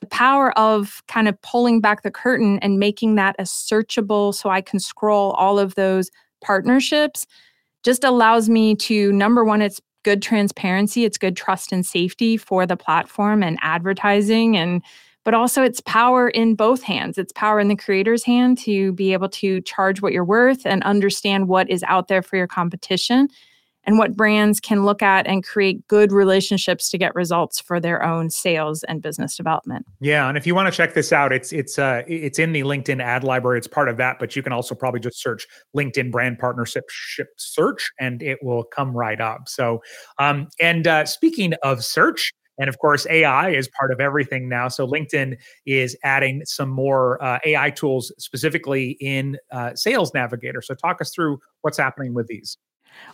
the 0.00 0.06
power 0.06 0.56
of 0.56 1.02
kind 1.08 1.28
of 1.28 1.40
pulling 1.42 1.80
back 1.80 2.02
the 2.02 2.10
curtain 2.10 2.58
and 2.60 2.78
making 2.78 3.14
that 3.16 3.36
a 3.38 3.42
searchable 3.42 4.34
so 4.34 4.50
I 4.50 4.60
can 4.60 4.78
scroll 4.78 5.32
all 5.32 5.58
of 5.58 5.74
those 5.74 6.10
partnerships 6.40 7.26
just 7.84 8.04
allows 8.04 8.48
me 8.48 8.74
to 8.76 9.12
number 9.12 9.44
one, 9.44 9.62
it's 9.62 9.80
good 10.04 10.22
transparency, 10.22 11.04
it's 11.04 11.18
good 11.18 11.36
trust 11.36 11.72
and 11.72 11.84
safety 11.84 12.36
for 12.36 12.66
the 12.66 12.76
platform 12.76 13.42
and 13.42 13.58
advertising 13.62 14.56
and 14.56 14.82
but 15.24 15.34
also 15.34 15.62
it's 15.62 15.82
power 15.82 16.30
in 16.30 16.54
both 16.54 16.82
hands. 16.82 17.18
It's 17.18 17.32
power 17.34 17.60
in 17.60 17.68
the 17.68 17.76
creator's 17.76 18.24
hand 18.24 18.56
to 18.58 18.92
be 18.92 19.12
able 19.12 19.28
to 19.30 19.60
charge 19.60 20.00
what 20.00 20.14
you're 20.14 20.24
worth 20.24 20.64
and 20.64 20.82
understand 20.84 21.48
what 21.48 21.68
is 21.68 21.84
out 21.86 22.08
there 22.08 22.22
for 22.22 22.36
your 22.36 22.46
competition 22.46 23.28
and 23.88 23.96
what 23.96 24.14
brands 24.14 24.60
can 24.60 24.84
look 24.84 25.02
at 25.02 25.26
and 25.26 25.42
create 25.42 25.88
good 25.88 26.12
relationships 26.12 26.90
to 26.90 26.98
get 26.98 27.14
results 27.14 27.58
for 27.58 27.80
their 27.80 28.04
own 28.04 28.28
sales 28.28 28.84
and 28.84 29.00
business 29.00 29.34
development. 29.34 29.86
Yeah, 29.98 30.28
and 30.28 30.36
if 30.36 30.46
you 30.46 30.54
want 30.54 30.70
to 30.70 30.76
check 30.76 30.92
this 30.92 31.10
out, 31.10 31.32
it's 31.32 31.54
it's 31.54 31.78
uh 31.78 32.02
it's 32.06 32.38
in 32.38 32.52
the 32.52 32.60
LinkedIn 32.60 33.02
ad 33.02 33.24
library. 33.24 33.56
It's 33.56 33.66
part 33.66 33.88
of 33.88 33.96
that, 33.96 34.18
but 34.18 34.36
you 34.36 34.42
can 34.42 34.52
also 34.52 34.74
probably 34.74 35.00
just 35.00 35.22
search 35.22 35.46
LinkedIn 35.74 36.12
brand 36.12 36.38
partnership 36.38 36.84
search 37.38 37.90
and 37.98 38.22
it 38.22 38.38
will 38.42 38.62
come 38.62 38.94
right 38.94 39.22
up. 39.22 39.48
So, 39.48 39.80
um 40.18 40.48
and 40.60 40.86
uh 40.86 41.06
speaking 41.06 41.54
of 41.62 41.82
search, 41.82 42.34
and 42.58 42.68
of 42.68 42.78
course, 42.78 43.06
AI 43.08 43.50
is 43.50 43.70
part 43.78 43.90
of 43.90 44.00
everything 44.00 44.50
now. 44.50 44.68
So 44.68 44.86
LinkedIn 44.86 45.36
is 45.64 45.96
adding 46.04 46.42
some 46.44 46.68
more 46.68 47.22
uh, 47.24 47.38
AI 47.46 47.70
tools 47.70 48.12
specifically 48.18 48.98
in 49.00 49.38
uh, 49.50 49.74
Sales 49.76 50.12
Navigator. 50.12 50.60
So 50.60 50.74
talk 50.74 51.00
us 51.00 51.10
through 51.14 51.38
what's 51.62 51.78
happening 51.78 52.12
with 52.12 52.26
these. 52.26 52.58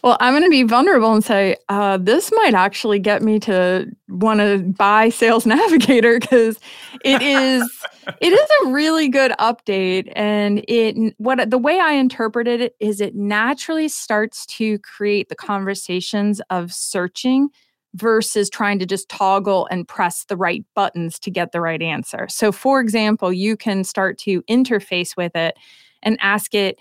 Well, 0.03 0.19
I'm 0.21 0.35
going 0.35 0.45
to 0.45 0.51
be 0.51 0.65
vulnerable 0.65 1.15
and 1.15 1.25
say 1.25 1.57
uh, 1.71 1.97
this 1.97 2.31
might 2.37 2.53
actually 2.53 2.99
get 2.99 3.23
me 3.23 3.41
to 3.41 3.87
want 4.09 4.41
to 4.41 4.59
buy 4.59 5.09
Sales 5.09 5.47
Navigator 5.47 6.21
because 6.21 6.59
it 7.05 7.23
is 7.23 7.87
it 8.21 8.33
is 8.33 8.49
a 8.65 8.69
really 8.69 9.09
good 9.09 9.33
update, 9.41 10.13
and 10.15 10.63
it 10.69 11.15
what 11.17 11.51
the 11.51 11.59
way 11.59 11.81
I 11.81 11.93
interpreted 11.93 12.61
it 12.61 12.77
is 12.81 13.01
it 13.01 13.15
naturally 13.15 13.89
starts 13.89 14.45
to 14.47 14.79
create 14.81 15.31
the 15.31 15.37
conversations 15.37 16.41
of 16.51 16.73
searching 16.73 17.49
versus 17.95 18.51
trying 18.51 18.79
to 18.81 18.87
just 18.87 19.09
toggle 19.09 19.67
and 19.71 19.87
press 19.87 20.25
the 20.25 20.37
right 20.37 20.65
buttons 20.75 21.19
to 21.21 21.31
get 21.31 21.53
the 21.53 21.61
right 21.61 21.81
answer. 21.81 22.27
So, 22.29 22.53
for 22.53 22.81
example, 22.81 23.33
you 23.33 23.57
can 23.57 23.85
start 23.85 24.19
to 24.19 24.43
interface 24.43 25.17
with 25.17 25.35
it 25.35 25.57
and 26.03 26.19
ask 26.21 26.55
it 26.55 26.77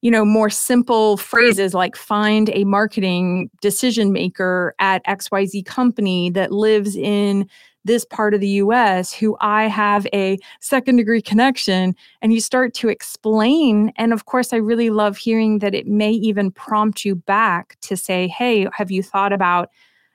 you 0.00 0.10
know 0.10 0.24
more 0.24 0.50
simple 0.50 1.16
phrases 1.16 1.74
like 1.74 1.96
find 1.96 2.50
a 2.50 2.64
marketing 2.64 3.50
decision 3.60 4.12
maker 4.12 4.74
at 4.78 5.04
xyz 5.06 5.64
company 5.64 6.30
that 6.30 6.52
lives 6.52 6.96
in 6.96 7.48
this 7.84 8.04
part 8.04 8.34
of 8.34 8.40
the 8.40 8.48
US 8.48 9.12
who 9.14 9.36
I 9.40 9.64
have 9.64 10.06
a 10.12 10.38
second 10.60 10.96
degree 10.96 11.22
connection 11.22 11.94
and 12.20 12.32
you 12.32 12.40
start 12.40 12.74
to 12.74 12.88
explain 12.88 13.92
and 13.96 14.12
of 14.12 14.26
course 14.26 14.52
I 14.52 14.56
really 14.56 14.90
love 14.90 15.16
hearing 15.16 15.60
that 15.60 15.74
it 15.74 15.86
may 15.86 16.10
even 16.10 16.50
prompt 16.50 17.04
you 17.04 17.14
back 17.14 17.78
to 17.82 17.96
say 17.96 18.28
hey 18.28 18.68
have 18.72 18.90
you 18.90 19.02
thought 19.02 19.32
about 19.32 19.70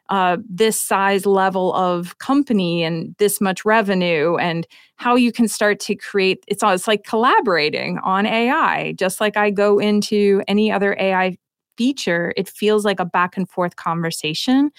uh, 0.10 0.38
this 0.50 0.80
size 0.80 1.26
level 1.26 1.74
of 1.74 2.18
company 2.20 2.84
and 2.84 3.16
this 3.20 3.40
much 3.42 3.66
revenue 3.66 4.36
and 4.38 4.68
how 4.98 5.16
you 5.16 5.32
can 5.32 5.48
start 5.48 5.80
to 5.80 5.96
create 5.96 6.44
it's 6.48 6.62
all 6.64 6.72
it's 6.74 6.88
like 6.88 7.04
collaborating 7.04 7.98
on 8.04 8.26
ai 8.26 8.94
just 8.94 9.22
like 9.22 9.38
i 9.38 9.50
go 9.50 9.80
into 9.80 10.42
any 10.48 10.72
other 10.72 10.96
ai 11.00 11.38
feature 11.78 12.34
it 12.38 12.48
feels 12.50 12.86
like 12.86 13.00
a 13.00 13.06
back 13.06 13.38
and 13.38 13.50
forth 13.50 13.76
conversation 13.78 14.72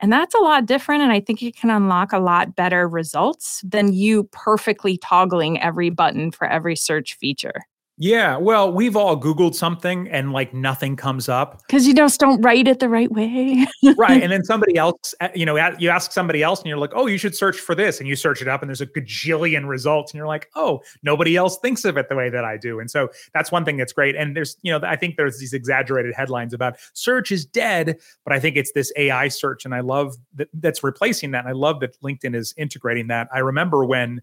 And 0.00 0.12
that's 0.12 0.34
a 0.34 0.38
lot 0.38 0.66
different. 0.66 1.02
And 1.02 1.12
I 1.12 1.20
think 1.20 1.42
it 1.42 1.56
can 1.56 1.70
unlock 1.70 2.12
a 2.12 2.18
lot 2.18 2.56
better 2.56 2.88
results 2.88 3.62
than 3.64 3.92
you 3.94 4.24
perfectly 4.32 4.98
toggling 4.98 5.60
every 5.60 5.90
button 5.90 6.30
for 6.32 6.46
every 6.46 6.76
search 6.76 7.14
feature. 7.16 7.62
Yeah, 7.98 8.38
well, 8.38 8.72
we've 8.72 8.96
all 8.96 9.20
Googled 9.20 9.54
something 9.54 10.08
and 10.08 10.32
like 10.32 10.54
nothing 10.54 10.96
comes 10.96 11.28
up 11.28 11.60
because 11.66 11.86
you 11.86 11.94
just 11.94 12.18
don't 12.18 12.40
write 12.40 12.66
it 12.66 12.80
the 12.80 12.88
right 12.88 13.10
way. 13.12 13.66
right. 13.96 14.22
And 14.22 14.32
then 14.32 14.44
somebody 14.44 14.76
else, 14.76 15.14
you 15.34 15.44
know, 15.44 15.56
you 15.78 15.90
ask 15.90 16.10
somebody 16.10 16.42
else 16.42 16.60
and 16.60 16.68
you're 16.68 16.78
like, 16.78 16.92
oh, 16.94 17.06
you 17.06 17.18
should 17.18 17.34
search 17.34 17.58
for 17.58 17.74
this. 17.74 18.00
And 18.00 18.08
you 18.08 18.16
search 18.16 18.40
it 18.40 18.48
up 18.48 18.62
and 18.62 18.68
there's 18.68 18.80
a 18.80 18.86
gajillion 18.86 19.68
results. 19.68 20.12
And 20.12 20.18
you're 20.18 20.26
like, 20.26 20.48
oh, 20.54 20.80
nobody 21.02 21.36
else 21.36 21.58
thinks 21.58 21.84
of 21.84 21.96
it 21.96 22.08
the 22.08 22.16
way 22.16 22.30
that 22.30 22.44
I 22.44 22.56
do. 22.56 22.80
And 22.80 22.90
so 22.90 23.08
that's 23.34 23.52
one 23.52 23.64
thing 23.64 23.76
that's 23.76 23.92
great. 23.92 24.16
And 24.16 24.34
there's, 24.34 24.56
you 24.62 24.72
know, 24.72 24.80
I 24.86 24.96
think 24.96 25.16
there's 25.16 25.38
these 25.38 25.52
exaggerated 25.52 26.14
headlines 26.14 26.54
about 26.54 26.76
search 26.94 27.30
is 27.30 27.44
dead, 27.44 27.98
but 28.24 28.32
I 28.32 28.40
think 28.40 28.56
it's 28.56 28.72
this 28.72 28.90
AI 28.96 29.28
search. 29.28 29.64
And 29.64 29.74
I 29.74 29.80
love 29.80 30.16
that 30.36 30.48
that's 30.54 30.82
replacing 30.82 31.32
that. 31.32 31.40
And 31.40 31.48
I 31.48 31.52
love 31.52 31.80
that 31.80 32.00
LinkedIn 32.00 32.34
is 32.34 32.54
integrating 32.56 33.08
that. 33.08 33.28
I 33.34 33.40
remember 33.40 33.84
when, 33.84 34.22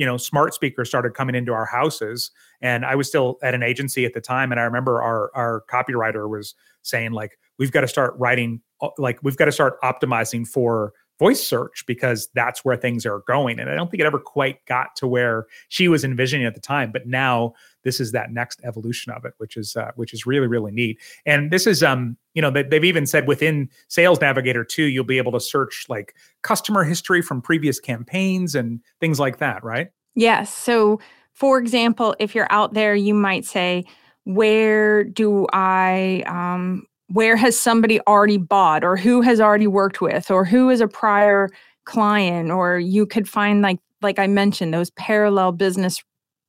you 0.00 0.06
know 0.06 0.16
smart 0.16 0.54
speakers 0.54 0.88
started 0.88 1.12
coming 1.12 1.34
into 1.34 1.52
our 1.52 1.66
houses 1.66 2.30
and 2.62 2.86
i 2.86 2.94
was 2.94 3.06
still 3.06 3.38
at 3.42 3.54
an 3.54 3.62
agency 3.62 4.06
at 4.06 4.14
the 4.14 4.20
time 4.20 4.50
and 4.50 4.58
i 4.58 4.64
remember 4.64 5.02
our 5.02 5.30
our 5.34 5.62
copywriter 5.70 6.26
was 6.26 6.54
saying 6.80 7.12
like 7.12 7.38
we've 7.58 7.70
got 7.70 7.82
to 7.82 7.88
start 7.88 8.14
writing 8.16 8.62
uh, 8.80 8.88
like 8.96 9.18
we've 9.22 9.36
got 9.36 9.44
to 9.44 9.52
start 9.52 9.78
optimizing 9.82 10.48
for 10.48 10.94
voice 11.20 11.46
search 11.46 11.84
because 11.86 12.28
that's 12.34 12.64
where 12.64 12.76
things 12.76 13.04
are 13.06 13.20
going. 13.28 13.60
And 13.60 13.70
i 13.70 13.74
don't 13.74 13.90
think 13.90 14.00
it 14.00 14.06
ever 14.06 14.18
quite 14.18 14.64
got 14.66 14.96
to 14.96 15.06
where 15.06 15.46
she 15.68 15.86
was 15.86 16.02
envisioning 16.02 16.46
at 16.46 16.54
the 16.54 16.60
time 16.60 16.90
but 16.90 17.06
now 17.06 17.52
this 17.84 18.00
is 18.00 18.12
that 18.12 18.32
next 18.32 18.60
evolution 18.64 19.12
of 19.12 19.24
it 19.24 19.34
which 19.36 19.56
is 19.56 19.76
uh, 19.76 19.90
which 19.96 20.12
is 20.12 20.26
really 20.26 20.46
really 20.46 20.72
neat. 20.72 20.98
And 21.26 21.50
this 21.50 21.66
is 21.66 21.82
um 21.82 22.16
you 22.34 22.42
know 22.42 22.50
they've 22.50 22.84
even 22.84 23.06
said 23.06 23.28
within 23.28 23.68
sales 23.88 24.20
navigator 24.20 24.64
too, 24.64 24.84
you'll 24.84 25.04
be 25.04 25.18
able 25.18 25.32
to 25.32 25.40
search 25.40 25.86
like 25.88 26.14
customer 26.42 26.84
history 26.84 27.22
from 27.22 27.42
previous 27.42 27.78
campaigns 27.78 28.54
and 28.54 28.80
things 28.98 29.20
like 29.20 29.38
that 29.38 29.62
right? 29.62 29.88
Yes. 30.14 30.52
So 30.52 31.00
for 31.34 31.58
example 31.58 32.16
if 32.18 32.34
you're 32.34 32.50
out 32.50 32.72
there 32.74 32.94
you 32.94 33.14
might 33.14 33.44
say 33.44 33.84
where 34.24 35.04
do 35.04 35.46
i 35.52 36.22
um, 36.26 36.86
where 37.12 37.36
has 37.36 37.58
somebody 37.58 38.00
already 38.02 38.36
bought 38.36 38.84
or 38.84 38.96
who 38.96 39.20
has 39.20 39.40
already 39.40 39.66
worked 39.66 40.00
with 40.00 40.30
or 40.30 40.44
who 40.44 40.70
is 40.70 40.80
a 40.80 40.88
prior 40.88 41.48
client? 41.84 42.50
Or 42.50 42.78
you 42.78 43.04
could 43.06 43.28
find 43.28 43.62
like 43.62 43.78
like 44.02 44.18
I 44.18 44.26
mentioned 44.26 44.72
those 44.72 44.90
parallel 44.90 45.52
business 45.52 46.02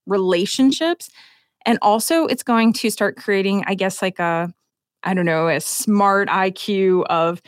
relationships. 0.05 1.09
And 1.65 1.77
also 1.81 2.25
it's 2.25 2.43
going 2.43 2.73
to 2.73 2.89
start 2.89 3.17
creating 3.17 3.63
I 3.67 3.73
guess 3.73 4.01
like 4.01 4.19
a 4.19 4.53
I 5.03 5.13
don't 5.13 5.25
know 5.25 5.47
a 5.47 5.59
smart 5.59 6.29
IQ 6.29 7.05
of 7.05 7.41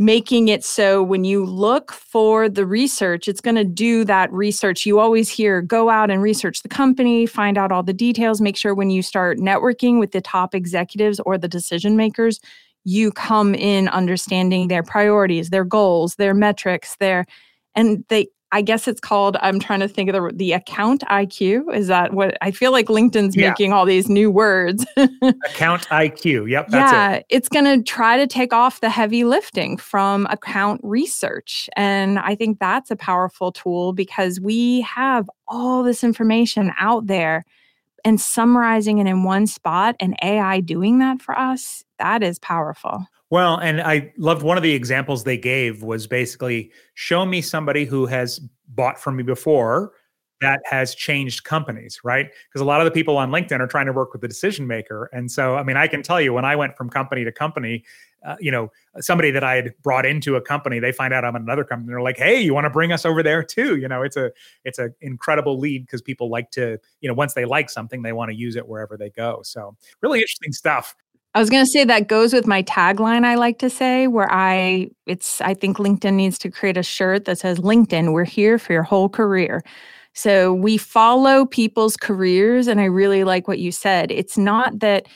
making 0.00 0.48
it 0.48 0.64
so 0.64 1.02
when 1.02 1.24
you 1.24 1.44
look 1.44 1.92
for 1.92 2.48
the 2.48 2.64
research, 2.64 3.28
it's 3.28 3.42
going 3.42 3.54
to 3.54 3.64
do 3.64 4.02
that 4.02 4.32
research. 4.32 4.86
You 4.86 4.98
always 4.98 5.28
hear 5.28 5.60
go 5.60 5.90
out 5.90 6.10
and 6.10 6.22
research 6.22 6.62
the 6.62 6.70
company, 6.70 7.26
find 7.26 7.58
out 7.58 7.70
all 7.70 7.82
the 7.82 7.92
details, 7.92 8.40
make 8.40 8.56
sure 8.56 8.74
when 8.74 8.88
you 8.88 9.02
start 9.02 9.36
networking 9.36 10.00
with 10.00 10.12
the 10.12 10.22
top 10.22 10.54
executives 10.54 11.20
or 11.26 11.36
the 11.36 11.48
decision 11.48 11.98
makers, 11.98 12.40
you 12.84 13.12
come 13.12 13.54
in 13.54 13.88
understanding 13.88 14.68
their 14.68 14.82
priorities, 14.82 15.50
their 15.50 15.66
goals, 15.66 16.14
their 16.14 16.32
metrics, 16.32 16.96
their 16.96 17.26
and 17.74 18.02
they 18.08 18.26
I 18.52 18.62
guess 18.62 18.88
it's 18.88 19.00
called, 19.00 19.36
I'm 19.40 19.60
trying 19.60 19.80
to 19.80 19.88
think 19.88 20.10
of 20.10 20.14
the, 20.14 20.32
the 20.36 20.52
account 20.52 21.02
IQ. 21.02 21.72
Is 21.74 21.86
that 21.86 22.12
what 22.12 22.36
I 22.40 22.50
feel 22.50 22.72
like 22.72 22.86
LinkedIn's 22.86 23.36
yeah. 23.36 23.48
making 23.48 23.72
all 23.72 23.86
these 23.86 24.08
new 24.08 24.30
words? 24.30 24.84
account 24.96 25.86
IQ. 25.88 26.50
Yep. 26.50 26.66
yeah. 26.70 27.12
It. 27.12 27.26
It's 27.28 27.48
going 27.48 27.64
to 27.64 27.82
try 27.82 28.16
to 28.16 28.26
take 28.26 28.52
off 28.52 28.80
the 28.80 28.90
heavy 28.90 29.24
lifting 29.24 29.76
from 29.76 30.26
account 30.26 30.80
research. 30.82 31.70
And 31.76 32.18
I 32.18 32.34
think 32.34 32.58
that's 32.58 32.90
a 32.90 32.96
powerful 32.96 33.52
tool 33.52 33.92
because 33.92 34.40
we 34.40 34.80
have 34.80 35.30
all 35.46 35.82
this 35.82 36.02
information 36.02 36.72
out 36.78 37.06
there 37.06 37.44
and 38.04 38.20
summarizing 38.20 38.98
it 38.98 39.06
in 39.06 39.24
one 39.24 39.46
spot 39.46 39.94
and 40.00 40.16
AI 40.22 40.60
doing 40.60 40.98
that 40.98 41.20
for 41.20 41.38
us, 41.38 41.84
that 41.98 42.22
is 42.22 42.38
powerful. 42.38 43.06
Well, 43.30 43.56
and 43.58 43.80
I 43.80 44.12
loved 44.18 44.42
one 44.42 44.56
of 44.56 44.62
the 44.62 44.72
examples 44.72 45.22
they 45.24 45.38
gave 45.38 45.82
was 45.82 46.06
basically 46.06 46.72
show 46.94 47.24
me 47.24 47.40
somebody 47.42 47.84
who 47.84 48.06
has 48.06 48.40
bought 48.68 48.98
from 48.98 49.16
me 49.16 49.22
before 49.22 49.92
that 50.40 50.58
has 50.64 50.94
changed 50.94 51.44
companies, 51.44 52.00
right? 52.02 52.30
Because 52.48 52.62
a 52.62 52.64
lot 52.64 52.80
of 52.80 52.86
the 52.86 52.90
people 52.90 53.18
on 53.18 53.30
LinkedIn 53.30 53.60
are 53.60 53.66
trying 53.66 53.84
to 53.86 53.92
work 53.92 54.12
with 54.12 54.22
the 54.22 54.28
decision 54.28 54.66
maker. 54.66 55.10
And 55.12 55.30
so, 55.30 55.54
I 55.56 55.62
mean, 55.62 55.76
I 55.76 55.86
can 55.86 56.02
tell 56.02 56.18
you 56.20 56.32
when 56.32 56.46
I 56.46 56.56
went 56.56 56.76
from 56.78 56.88
company 56.88 57.24
to 57.24 57.30
company, 57.30 57.84
uh, 58.26 58.36
you 58.40 58.50
know, 58.50 58.70
somebody 59.00 59.30
that 59.32 59.44
I 59.44 59.56
had 59.56 59.74
brought 59.82 60.06
into 60.06 60.36
a 60.36 60.40
company, 60.40 60.78
they 60.80 60.92
find 60.92 61.12
out 61.12 61.24
I'm 61.26 61.36
in 61.36 61.42
another 61.42 61.62
company. 61.64 61.88
They're 61.92 62.00
like, 62.02 62.16
"Hey, 62.18 62.40
you 62.40 62.54
want 62.54 62.64
to 62.64 62.70
bring 62.70 62.90
us 62.90 63.04
over 63.04 63.22
there 63.22 63.42
too?" 63.42 63.76
You 63.76 63.86
know, 63.88 64.02
it's 64.02 64.16
a 64.16 64.30
it's 64.64 64.78
an 64.78 64.94
incredible 65.02 65.58
lead 65.58 65.86
because 65.86 66.02
people 66.02 66.30
like 66.30 66.50
to, 66.52 66.78
you 67.00 67.08
know, 67.08 67.14
once 67.14 67.34
they 67.34 67.44
like 67.44 67.68
something, 67.70 68.02
they 68.02 68.12
want 68.12 68.30
to 68.30 68.36
use 68.36 68.56
it 68.56 68.66
wherever 68.66 68.96
they 68.96 69.10
go. 69.10 69.40
So, 69.44 69.76
really 70.02 70.18
interesting 70.20 70.52
stuff. 70.52 70.94
I 71.34 71.38
was 71.38 71.48
going 71.48 71.64
to 71.64 71.70
say 71.70 71.84
that 71.84 72.08
goes 72.08 72.32
with 72.32 72.46
my 72.46 72.62
tagline 72.64 73.24
I 73.24 73.36
like 73.36 73.58
to 73.60 73.70
say 73.70 74.08
where 74.08 74.30
I 74.30 74.90
it's 75.06 75.40
I 75.40 75.54
think 75.54 75.76
LinkedIn 75.78 76.14
needs 76.14 76.38
to 76.40 76.50
create 76.50 76.76
a 76.76 76.82
shirt 76.82 77.24
that 77.26 77.38
says 77.38 77.60
LinkedIn 77.60 78.12
we're 78.12 78.24
here 78.24 78.58
for 78.58 78.72
your 78.72 78.82
whole 78.82 79.08
career. 79.08 79.62
So 80.12 80.52
we 80.52 80.76
follow 80.76 81.46
people's 81.46 81.96
careers 81.96 82.66
and 82.66 82.80
I 82.80 82.86
really 82.86 83.22
like 83.22 83.46
what 83.46 83.60
you 83.60 83.70
said. 83.70 84.10
It's 84.10 84.36
not 84.36 84.80
that 84.80 85.06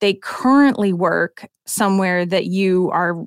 they 0.00 0.14
currently 0.14 0.92
work 0.92 1.46
somewhere 1.66 2.24
that 2.26 2.46
you 2.46 2.90
are 2.90 3.24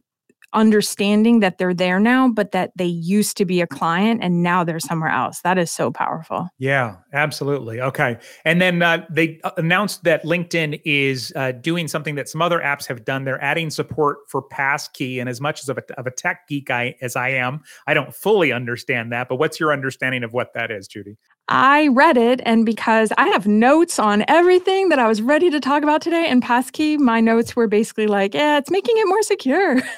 understanding 0.58 1.40
that 1.40 1.60
they're 1.60 1.74
there 1.74 2.00
now, 2.00 2.28
but 2.28 2.52
that 2.52 2.72
they 2.76 2.86
used 2.86 3.38
to 3.38 3.46
be 3.46 3.62
a 3.62 3.68
client 3.68 4.20
and 4.24 4.42
now 4.42 4.64
they're 4.64 4.80
somewhere 4.80 5.12
else. 5.12 5.42
That 5.42 5.58
is 5.58 5.72
so 5.72 5.92
powerful. 5.92 6.50
Yeah, 6.58 6.96
absolutely. 7.14 7.80
Okay. 7.80 8.18
And 8.44 8.60
then 8.60 8.82
uh, 8.82 9.06
they 9.10 9.40
uh, 9.44 9.52
announced 9.58 10.04
that 10.04 10.24
LinkedIn 10.24 10.82
is 10.84 11.32
uh, 11.36 11.52
doing 11.52 11.88
something 11.88 12.16
that 12.16 12.28
some 12.28 12.42
other 12.42 12.60
apps 12.60 12.88
have 12.88 13.06
done. 13.06 13.24
They're 13.24 13.44
adding 13.44 13.70
support 13.70 14.18
for 14.28 14.42
passkey. 14.42 15.20
And 15.20 15.30
as 15.30 15.40
much 15.40 15.62
as 15.62 15.70
of 15.70 15.78
a, 15.78 16.00
of 16.00 16.08
a 16.08 16.12
tech 16.12 16.48
geek 16.48 16.72
I, 16.72 16.96
as 17.02 17.16
I 17.16 17.30
am, 17.30 17.62
I 17.86 17.94
don't 17.94 18.14
fully 18.14 18.52
understand 18.52 19.12
that. 19.12 19.30
But 19.30 19.36
what's 19.36 19.60
your 19.60 19.72
understanding 19.72 20.24
of 20.24 20.34
what 20.34 20.54
that 20.56 20.72
is, 20.72 20.88
Judi? 20.88 21.18
I 21.50 21.88
read 21.88 22.18
it, 22.18 22.42
and 22.46 22.66
because 22.66 23.14
I 23.18 23.28
have 23.30 23.48
notes 23.48 24.00
on 24.00 24.26
everything 24.28 24.90
that 24.90 25.00
I 25.00 25.08
was 25.08 25.22
ready 25.22 25.50
to 25.50 25.62
talk 25.62 25.82
about 25.82 26.02
today 26.02 26.28
in 26.30 26.42
Passkey, 26.42 26.98
my 26.98 27.22
notes 27.22 27.56
were 27.56 27.68
basically 27.68 28.06
like, 28.08 28.34
"Yeah, 28.34 28.58
it's 28.58 28.70
making 28.70 28.98
it 28.98 29.08
more 29.08 29.22
secure." 29.22 29.82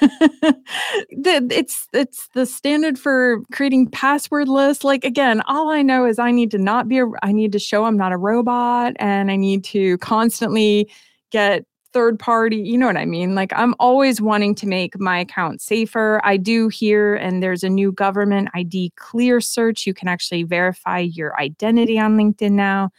it's 1.10 1.88
it's 1.92 2.28
the 2.34 2.46
standard 2.46 3.00
for 3.00 3.40
creating 3.52 3.90
passwordless. 3.90 4.84
Like 4.84 5.04
again, 5.04 5.42
all 5.48 5.70
I 5.70 5.82
know 5.82 6.06
is 6.06 6.20
I 6.20 6.30
need 6.30 6.52
to 6.52 6.58
not 6.58 6.86
be 6.88 6.98
a. 7.00 7.06
I 7.22 7.32
need 7.32 7.50
to 7.52 7.58
show 7.58 7.84
I'm 7.84 7.96
not 7.96 8.12
a 8.12 8.16
robot, 8.16 8.92
and 9.00 9.28
I 9.30 9.36
need 9.36 9.64
to 9.64 9.98
constantly 9.98 10.88
get 11.32 11.64
third 11.92 12.18
party, 12.18 12.56
you 12.56 12.78
know 12.78 12.86
what 12.86 12.96
I 12.96 13.04
mean? 13.04 13.34
Like 13.34 13.52
I'm 13.54 13.74
always 13.78 14.20
wanting 14.20 14.54
to 14.56 14.66
make 14.66 14.98
my 14.98 15.18
account 15.18 15.60
safer. 15.60 16.20
I 16.24 16.36
do 16.36 16.68
hear, 16.68 17.14
and 17.16 17.42
there's 17.42 17.64
a 17.64 17.68
new 17.68 17.92
government 17.92 18.48
ID 18.54 18.92
clear 18.96 19.40
search. 19.40 19.86
You 19.86 19.94
can 19.94 20.08
actually 20.08 20.44
verify 20.44 21.00
your 21.00 21.38
identity 21.40 21.98
on 21.98 22.16
LinkedIn 22.16 22.52
now. 22.52 22.90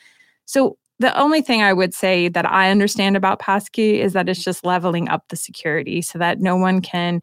So 0.45 0.77
the 0.99 1.17
only 1.17 1.41
thing 1.41 1.63
I 1.63 1.73
would 1.73 1.93
say 1.93 2.27
that 2.29 2.45
I 2.45 2.69
understand 2.69 3.17
about 3.17 3.39
Passkey 3.39 4.01
is 4.01 4.13
that 4.13 4.29
it's 4.29 4.43
just 4.43 4.65
leveling 4.65 5.09
up 5.09 5.23
the 5.29 5.35
security 5.35 6.01
so 6.01 6.19
that 6.19 6.39
no 6.39 6.55
one 6.55 6.81
can 6.81 7.21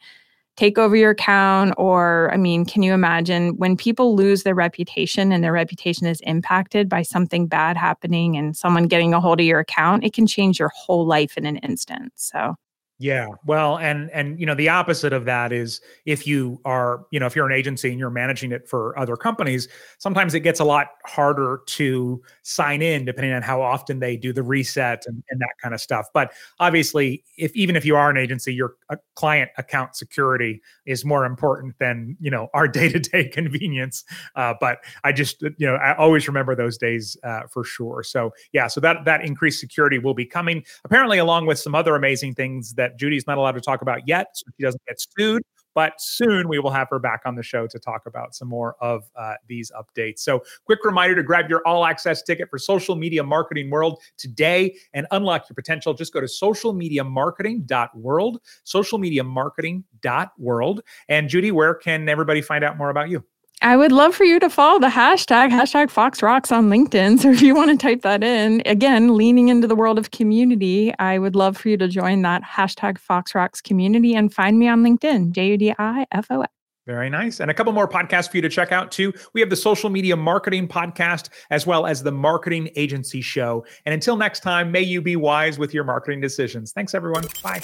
take 0.58 0.76
over 0.76 0.96
your 0.96 1.10
account? 1.10 1.72
Or 1.78 2.30
i 2.32 2.36
mean 2.36 2.64
can 2.64 2.82
you 2.82 2.92
imagine 2.92 3.56
when 3.56 3.76
people 3.76 4.16
lose 4.16 4.42
their 4.42 4.54
reputation 4.54 5.30
and 5.32 5.42
their 5.44 5.52
reputation 5.52 6.06
is 6.06 6.20
impacted 6.22 6.88
by 6.88 7.02
something 7.02 7.46
bad 7.46 7.76
happening 7.76 8.36
and 8.36 8.56
someone 8.56 8.88
getting 8.88 9.14
a 9.14 9.20
hold 9.20 9.40
of 9.40 9.46
your 9.46 9.60
account 9.60 10.04
it 10.04 10.12
can 10.12 10.26
change 10.26 10.58
your 10.58 10.70
whole 10.74 11.06
life 11.06 11.36
in 11.38 11.46
an 11.46 11.58
instant 11.58 12.12
so 12.16 12.56
yeah. 13.00 13.28
Well, 13.46 13.78
and 13.78 14.10
and 14.10 14.40
you 14.40 14.46
know 14.46 14.56
the 14.56 14.70
opposite 14.70 15.12
of 15.12 15.24
that 15.26 15.52
is 15.52 15.80
if 16.04 16.26
you 16.26 16.60
are, 16.64 17.06
you 17.12 17.20
know, 17.20 17.26
if 17.26 17.36
you're 17.36 17.46
an 17.46 17.52
agency 17.52 17.90
and 17.90 17.98
you're 17.98 18.10
managing 18.10 18.50
it 18.50 18.68
for 18.68 18.98
other 18.98 19.16
companies, 19.16 19.68
sometimes 19.98 20.34
it 20.34 20.40
gets 20.40 20.58
a 20.58 20.64
lot 20.64 20.88
harder 21.06 21.60
to 21.66 22.20
sign 22.42 22.82
in 22.82 23.04
depending 23.04 23.32
on 23.32 23.42
how 23.42 23.62
often 23.62 24.00
they 24.00 24.16
do 24.16 24.32
the 24.32 24.42
reset 24.42 25.04
and, 25.06 25.22
and 25.30 25.40
that 25.40 25.52
kind 25.62 25.74
of 25.74 25.80
stuff. 25.80 26.06
But 26.12 26.32
obviously, 26.58 27.22
if 27.36 27.54
even 27.54 27.76
if 27.76 27.84
you 27.84 27.94
are 27.94 28.10
an 28.10 28.16
agency, 28.16 28.52
your 28.52 28.74
uh, 28.90 28.96
client 29.14 29.52
account 29.58 29.94
security 29.94 30.60
is 30.84 31.04
more 31.04 31.24
important 31.24 31.78
than, 31.78 32.16
you 32.18 32.32
know, 32.32 32.48
our 32.52 32.66
day-to-day 32.78 33.28
convenience. 33.28 34.02
Uh, 34.34 34.54
but 34.60 34.78
I 35.04 35.12
just, 35.12 35.40
you 35.42 35.66
know, 35.68 35.76
I 35.76 35.94
always 35.96 36.26
remember 36.26 36.56
those 36.56 36.76
days 36.76 37.16
uh, 37.22 37.42
for 37.48 37.62
sure. 37.62 38.02
So 38.02 38.32
yeah, 38.52 38.66
so 38.66 38.80
that 38.80 39.04
that 39.04 39.24
increased 39.24 39.60
security 39.60 39.98
will 39.98 40.14
be 40.14 40.26
coming 40.26 40.64
apparently 40.84 41.18
along 41.18 41.46
with 41.46 41.60
some 41.60 41.76
other 41.76 41.94
amazing 41.94 42.34
things 42.34 42.74
that 42.74 42.87
that 42.88 42.98
Judi's 42.98 43.26
not 43.26 43.38
allowed 43.38 43.52
to 43.52 43.60
talk 43.60 43.82
about 43.82 44.00
yet, 44.06 44.28
so 44.34 44.44
she 44.56 44.62
doesn't 44.64 44.82
get 44.86 44.96
sued. 45.00 45.42
but 45.74 45.92
soon 45.98 46.48
we 46.48 46.58
will 46.58 46.70
have 46.70 46.88
her 46.90 46.98
back 46.98 47.20
on 47.24 47.36
the 47.36 47.42
show 47.42 47.66
to 47.68 47.78
talk 47.78 48.02
about 48.06 48.34
some 48.34 48.48
more 48.48 48.74
of 48.80 49.04
uh, 49.14 49.34
these 49.46 49.70
updates. 49.78 50.18
So, 50.20 50.42
quick 50.64 50.80
reminder 50.84 51.14
to 51.14 51.22
grab 51.22 51.48
your 51.48 51.62
all 51.66 51.84
access 51.84 52.22
ticket 52.22 52.48
for 52.50 52.58
Social 52.58 52.96
Media 52.96 53.22
Marketing 53.22 53.70
World 53.70 54.00
today 54.16 54.76
and 54.92 55.06
unlock 55.10 55.48
your 55.48 55.54
potential. 55.54 55.94
Just 55.94 56.12
go 56.12 56.20
to 56.20 56.26
socialmediamarketing.world, 56.26 58.40
socialmediamarketing.world. 58.66 60.80
And 61.08 61.28
Judi, 61.28 61.52
where 61.52 61.74
can 61.74 62.08
everybody 62.08 62.40
find 62.40 62.64
out 62.64 62.78
more 62.78 62.90
about 62.90 63.08
you? 63.10 63.24
I 63.60 63.76
would 63.76 63.90
love 63.90 64.14
for 64.14 64.24
you 64.24 64.38
to 64.38 64.48
follow 64.48 64.78
the 64.78 64.88
hashtag, 64.88 65.50
hashtag 65.50 65.90
Fox 65.90 66.22
Rocks 66.22 66.52
on 66.52 66.68
LinkedIn. 66.68 67.18
So 67.28 67.30
if 67.30 67.42
you 67.42 67.54
want 67.54 67.70
to 67.70 67.76
type 67.76 68.02
that 68.02 68.22
in, 68.22 68.62
again, 68.64 69.16
leaning 69.16 69.48
into 69.48 69.66
the 69.66 69.74
world 69.74 69.98
of 69.98 70.12
community, 70.12 70.92
I 70.98 71.18
would 71.18 71.34
love 71.34 71.56
for 71.56 71.68
you 71.68 71.76
to 71.76 71.88
join 71.88 72.22
that 72.22 72.42
hashtag 72.44 72.98
Fox 72.98 73.34
Rocks 73.34 73.60
community 73.60 74.14
and 74.14 74.32
find 74.32 74.58
me 74.58 74.68
on 74.68 74.82
LinkedIn, 74.82 75.32
J 75.32 75.48
U 75.48 75.56
D 75.56 75.74
I 75.78 76.06
F 76.12 76.26
O 76.30 76.42
S. 76.42 76.48
Very 76.86 77.10
nice. 77.10 77.40
And 77.40 77.50
a 77.50 77.54
couple 77.54 77.72
more 77.72 77.88
podcasts 77.88 78.30
for 78.30 78.38
you 78.38 78.42
to 78.42 78.48
check 78.48 78.72
out 78.72 78.90
too. 78.90 79.12
We 79.34 79.40
have 79.40 79.50
the 79.50 79.56
social 79.56 79.90
media 79.90 80.16
marketing 80.16 80.68
podcast 80.68 81.28
as 81.50 81.66
well 81.66 81.86
as 81.86 82.02
the 82.02 82.12
marketing 82.12 82.70
agency 82.76 83.20
show. 83.20 83.66
And 83.84 83.92
until 83.92 84.16
next 84.16 84.40
time, 84.40 84.72
may 84.72 84.82
you 84.82 85.02
be 85.02 85.16
wise 85.16 85.58
with 85.58 85.74
your 85.74 85.84
marketing 85.84 86.20
decisions. 86.20 86.72
Thanks, 86.72 86.94
everyone. 86.94 87.24
Bye. 87.42 87.60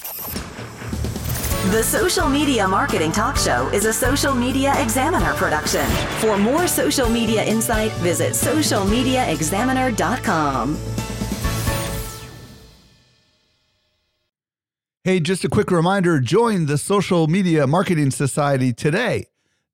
The 1.70 1.82
Social 1.82 2.28
Media 2.28 2.68
Marketing 2.68 3.10
Talk 3.10 3.38
Show 3.38 3.70
is 3.72 3.86
a 3.86 3.92
Social 3.92 4.34
Media 4.34 4.74
Examiner 4.82 5.32
production. 5.32 5.86
For 6.20 6.36
more 6.36 6.68
social 6.68 7.08
media 7.08 7.42
insight, 7.42 7.90
visit 7.92 8.34
socialmediaexaminer.com. 8.34 10.76
Hey, 15.04 15.20
just 15.20 15.42
a 15.44 15.48
quick 15.48 15.70
reminder 15.70 16.20
join 16.20 16.66
the 16.66 16.76
Social 16.76 17.28
Media 17.28 17.66
Marketing 17.66 18.10
Society 18.10 18.74
today 18.74 19.24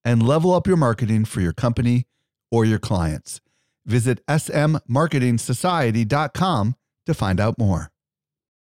and 0.04 0.22
level 0.22 0.54
up 0.54 0.68
your 0.68 0.76
marketing 0.76 1.24
for 1.24 1.40
your 1.40 1.52
company 1.52 2.06
or 2.52 2.64
your 2.64 2.78
clients. 2.78 3.40
Visit 3.84 4.24
smmarketingsociety.com 4.28 6.76
to 7.06 7.14
find 7.14 7.40
out 7.40 7.58
more. 7.58 7.90